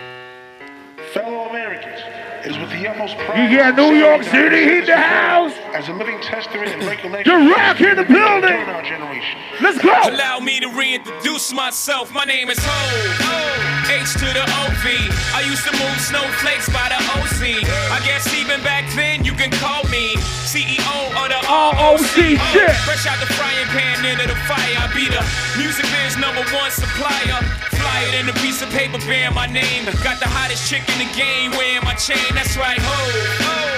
[1.14, 2.02] Fellow Americans,
[2.44, 3.50] it is with the utmost pride.
[3.50, 5.54] You got New York City in the house.
[5.74, 7.32] As a living testament and recollection.
[7.32, 8.52] The Rock in the building.
[8.52, 9.40] During our generation.
[9.62, 9.96] Let's go.
[10.12, 12.12] Allow me to reintroduce myself.
[12.14, 13.72] My name is Ho.
[13.88, 14.84] H to the OV.
[15.32, 17.64] I used to move snowflakes by the OC.
[17.96, 20.16] I guess even back then you can call me
[20.48, 22.00] CEO of the ROC.
[22.56, 22.72] Shit.
[22.88, 24.76] Fresh out the frying pan into the fire.
[24.80, 25.22] I be the
[25.60, 27.40] music biz number one supplier.
[27.76, 29.86] Fly it in a piece of paper bearing my name.
[30.04, 32.24] Got the hottest chick in the game wearing my chain.
[32.32, 32.98] That's right, ho.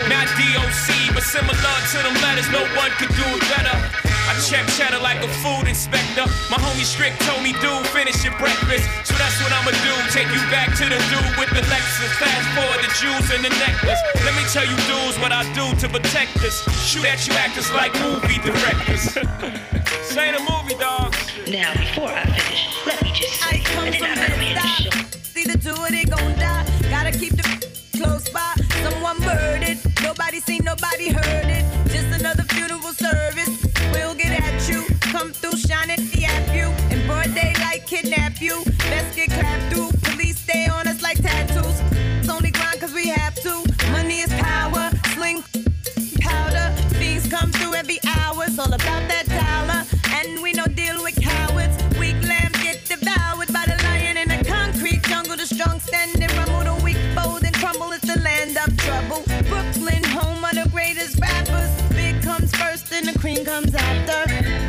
[0.07, 2.49] Not DOC, but similar to them letters.
[2.53, 4.16] No one could do it better.
[4.37, 6.21] I check cheddar like a food inspector.
[6.53, 8.85] My homie Strick told me, dude, finish your breakfast.
[9.01, 9.93] So that's what I'ma do.
[10.13, 12.13] Take you back to the dude with the Lexus.
[12.21, 13.97] Fast forward the jewels and the necklace.
[14.21, 16.61] Let me tell you, dudes, what I do to protect us.
[16.85, 19.17] Shoot at you actors like movie directors.
[20.13, 21.17] Say the movie, dog.
[21.49, 24.93] Now, before I finish, let me just say, I'm gonna the show.
[25.33, 26.61] See the two of they gon' die.
[26.93, 27.41] Gotta keep the
[27.97, 28.53] close by.
[28.85, 29.81] Someone murdered.
[30.03, 31.65] Nobody seen, nobody heard it.
[31.89, 33.26] Just another funeral service.
[38.01, 38.63] Kidnap you.
[38.89, 39.89] Let's get clapped through.
[40.03, 41.81] Police stay on us like tattoos.
[42.19, 43.63] It's only grind cause we have to.
[43.91, 44.91] Money is power.
[45.13, 45.43] Sling
[46.19, 46.67] powder.
[46.99, 48.43] Things come through every hour.
[48.45, 49.81] It's all about that dollar.
[50.17, 51.75] And we no deal with cowards.
[51.99, 55.35] Weak lambs get devoured by the lion in the concrete jungle.
[55.35, 56.75] The strong stand and rumble.
[56.75, 57.91] The weak fold and crumble.
[57.93, 59.23] It's the land of trouble.
[59.49, 61.71] Brooklyn, home of the greatest rappers.
[61.93, 64.19] Big comes first and the cream comes after.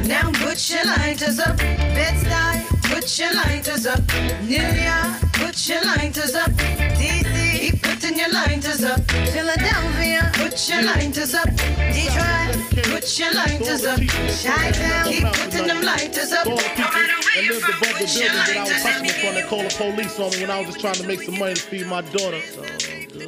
[0.08, 1.56] Now put your lighters up.
[1.58, 2.67] Bed-Stuy,
[3.08, 4.00] put your lighters up.
[4.42, 6.50] New York, put your lighters up.
[6.50, 9.00] DC, keep putting your lighters up.
[9.32, 11.48] Philadelphia, put your lighters up.
[11.48, 12.52] Detroit,
[12.92, 13.98] put your lighters up.
[13.98, 16.46] Chi-Town, keep putting them lighters up.
[16.46, 18.84] No matter where And you're lived from, above the put your building that I was
[18.84, 19.20] lighters up.
[19.20, 21.38] from that called the police on me when I was just trying to make some
[21.38, 22.42] money to feed my daughter.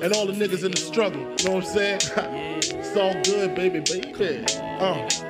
[0.02, 1.22] And all the niggas in the struggle.
[1.22, 2.00] You know what I'm saying?
[2.76, 4.44] it's all good, baby, baby.
[4.78, 5.29] Uh,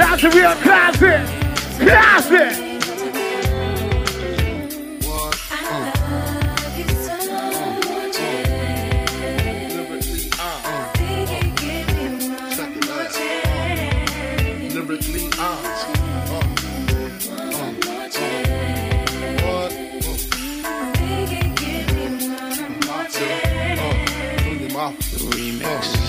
[0.00, 1.26] That's a real classic.
[1.78, 2.70] Classic.
[25.30, 25.99] Remix.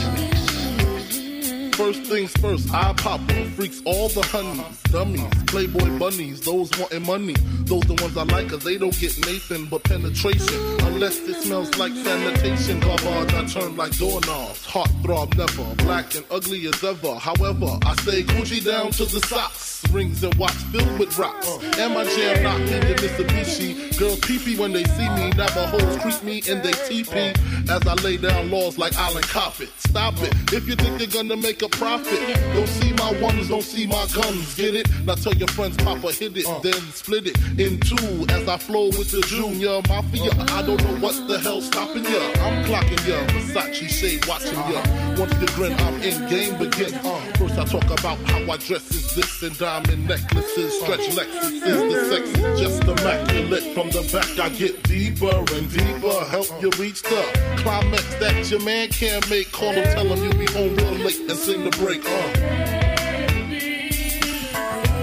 [1.82, 3.20] First things first, I pop
[3.56, 7.34] freaks all the honeys, dummies, playboy bunnies, those wanting money.
[7.72, 10.60] Those the ones I like cause they don't get Nathan but penetration.
[10.82, 12.82] Unless it smells like sanitation.
[12.82, 14.66] Garbage I turn like doorknobs.
[14.66, 17.16] Heart throb never, black and ugly as ever.
[17.16, 19.84] However, I stay Coogi down to the socks.
[19.92, 21.48] Rings and watch filled with rocks.
[21.80, 23.98] And my jam knocked in Mitsubishi.
[23.98, 25.30] Girls pee when they see me.
[25.32, 27.36] Navajos creep me in they TP.
[27.70, 29.70] As I lay down laws like Island Coppet.
[29.78, 30.34] Stop it.
[30.54, 32.20] If you think they're gonna make a profit,
[32.54, 34.56] don't see my ones, don't see my guns.
[34.56, 34.88] Get it?
[35.06, 36.60] Now tell your friends, Papa hit it, uh.
[36.60, 38.26] then split it in two.
[38.30, 40.32] As I flow with the Junior Mafia.
[40.32, 40.58] Uh-huh.
[40.58, 42.22] I don't know what the hell's stopping ya.
[42.46, 43.26] I'm clocking ya.
[43.28, 44.80] Versace shade watching ya.
[44.80, 45.16] Uh-huh.
[45.20, 46.94] Once you grin, I'm in game begin.
[46.96, 50.80] Uh, first I talk about how I dress is this and diamond necklaces.
[50.80, 53.74] Stretch Lexus is the sex, is just immaculate.
[53.74, 56.26] From the back I get deeper and deeper.
[56.26, 57.24] Help you reach the
[57.58, 59.52] climax that your man can't make.
[59.52, 62.04] Call him, tell him you'll be home real late and sing the break.
[62.06, 62.12] Uh.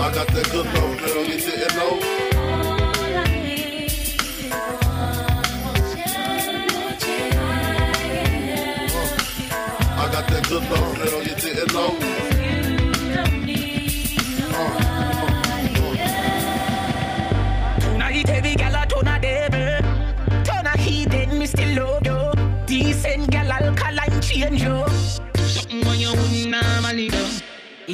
[0.01, 2.18] I got that good love, girl, you didn't know.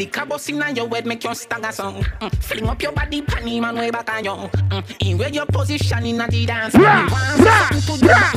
[0.04, 2.34] liquor but sing on your head make your stagger song mm.
[2.42, 4.96] Fling up your body pan man way back on you mm.
[5.00, 6.74] In where your position in the dance.
[6.74, 7.68] Bra, bra, bra,
[8.00, 8.30] bra,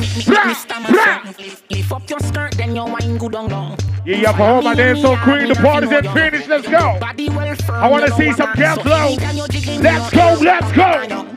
[0.90, 1.22] bra
[1.70, 4.76] Lift up your skirt then your wine good on long Yeah, you have home and
[4.76, 5.48] dance so queen.
[5.48, 6.98] The party's at finish, let's go.
[7.72, 9.16] I wanna see some cat flow.
[9.82, 11.27] Let's go, let's go.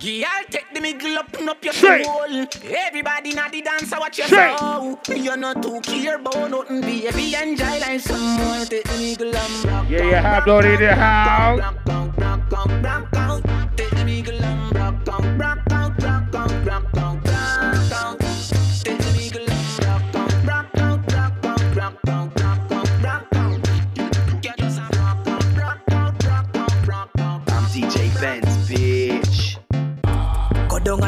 [0.00, 2.46] Yeah, I'll take the middle up, up your soul.
[2.62, 5.00] Everybody not the dancer, watch your soul.
[5.08, 7.34] You're not too care about nothing, baby.
[7.34, 8.64] Enjoy life some more.
[8.64, 9.86] Take the middle and rock.
[9.88, 11.60] Yeah, yeah, hot blood in the house.
[13.76, 15.87] Take the middle and rock, rock, rock, rock, rock, rock,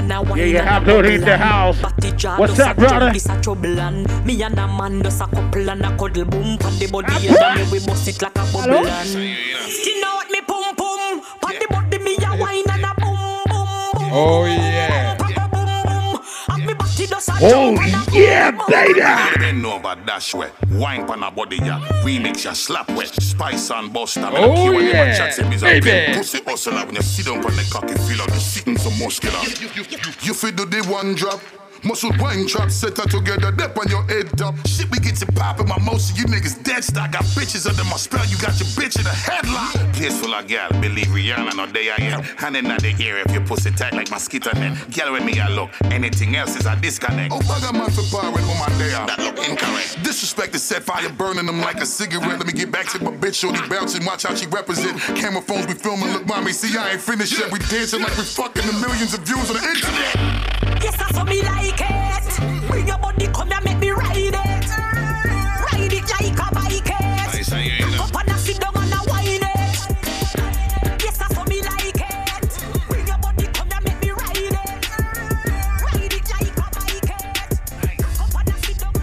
[0.09, 1.77] Yeah, you have to hit the house.
[1.83, 2.99] and Batty jar What's up, brother?
[3.01, 6.25] jump, This a trouble and me and a man does a couple and a cuddle.
[6.25, 10.31] Boom Pon the body and then we bust it like a bubble and Skin out
[10.31, 11.23] me pum pum?
[11.41, 15.17] Pon the body me a wine and a boom boom boom Oh yeah.
[17.43, 17.73] Oh
[18.13, 19.01] yeah, baby.
[19.39, 21.81] Bend over dash wet, wine pon a body ya.
[22.05, 26.17] Remix ya slap wet, spice and bust oh yeah, baby.
[26.19, 29.39] Pussy hustler when you sit down pon the cocky feel like you sitting so muscular.
[30.23, 31.41] You, feel the day one drop.
[31.83, 34.55] Muscle wine trap, set her together, dip on your head up.
[34.67, 37.13] Shit, we get you poppin', my most of you niggas dead stock.
[37.13, 39.91] Got bitches under my spell, you got your bitch in a headlock.
[40.21, 42.23] Full of gal, believe Rihanna, no day I am.
[42.23, 44.77] Hand in the air if you pussy tight like mosquito net.
[44.91, 45.71] Gal with me, I look.
[45.85, 47.33] Anything else is a disconnect.
[47.33, 49.09] Oh, bugger man for power when my day out.
[49.09, 50.03] That look incorrect.
[50.03, 52.39] Disrespect is set fire, burning them like a cigarette.
[52.39, 54.99] Let me get back to my bitch, shorty bouncing, watch how she represent.
[55.17, 57.53] Camera phones we filming, look mommy, see I ain't finished yet.
[57.53, 60.70] We dancing like we fucking the millions of views on the internet.
[60.83, 62.69] Yes, that's what me like it.
[62.69, 64.35] Bring your body, come and make me ride it.
[64.35, 66.91] Ride it like a bike it.
[66.91, 69.43] Back up and a sit down and a whine it.
[71.03, 72.61] Yes, that's what me like it.
[72.89, 74.55] Bring your body, come and make me ride it.
[75.85, 77.11] Ride it like a bike it.
[77.83, 78.95] Back up and a sit down.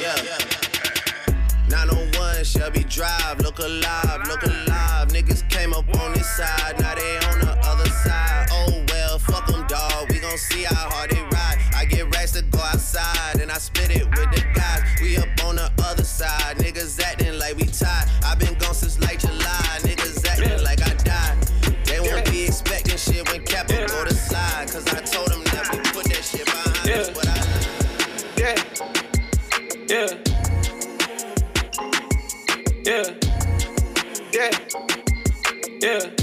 [0.00, 0.38] Yeah.
[1.68, 5.08] 901 Shelby Drive, look alive, look alive.
[5.08, 7.21] Niggas came up on this side, now they
[10.32, 11.58] gon' see how hard they ride.
[11.76, 14.80] I get racks to go outside, and I spit it with the guys.
[15.02, 18.08] We up on the other side, niggas acting like we tied.
[18.24, 21.36] i been gone since like July, niggas acting like I died.
[21.84, 25.68] They won't be expecting shit when Kappa go to slide, cause I told them that
[25.70, 27.36] we put that shit behind us, but I
[28.40, 28.56] Yeah.
[29.88, 30.06] Yeah.
[32.86, 33.04] Yeah.
[34.32, 34.50] Yeah.
[35.82, 36.08] Yeah.
[36.08, 36.21] Yeah.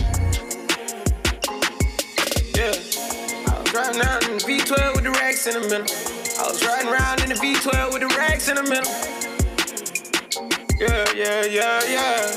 [3.90, 5.88] Riding around in the V12 with the racks in the middle.
[6.38, 8.92] I was riding around in the V12 with the racks in the middle.
[10.80, 12.30] Yeah, yeah, yeah, yeah.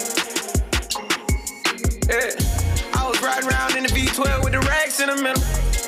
[2.08, 2.32] Yeah.
[2.94, 5.42] I was riding around in the V12 with the racks in the middle.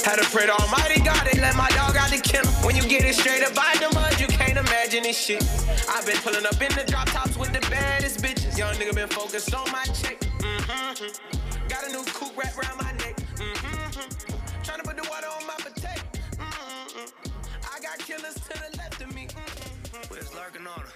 [0.05, 2.53] Had to pray to Almighty God and let my dog out the kennel.
[2.61, 5.43] When you get it straight up by the mud, you can't imagine this shit.
[5.89, 8.59] I've been pulling up in the drop tops with the baddest bitches.
[8.59, 10.20] Young nigga been focused on my check.
[10.20, 11.69] Mm-hmm.
[11.69, 13.16] Got a new coupe wrapped around my neck.
[13.36, 14.54] Mm-hmm.
[14.65, 16.03] Trying to put the water on my potato.
[16.36, 17.31] Mm-hmm.
[17.74, 19.27] I got killers to the left of me.
[19.27, 20.12] Mm-hmm.
[20.12, 20.93] Where's lurking on her?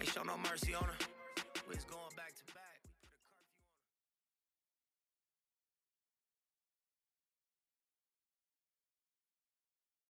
[0.00, 1.09] Ain't show no mercy on her.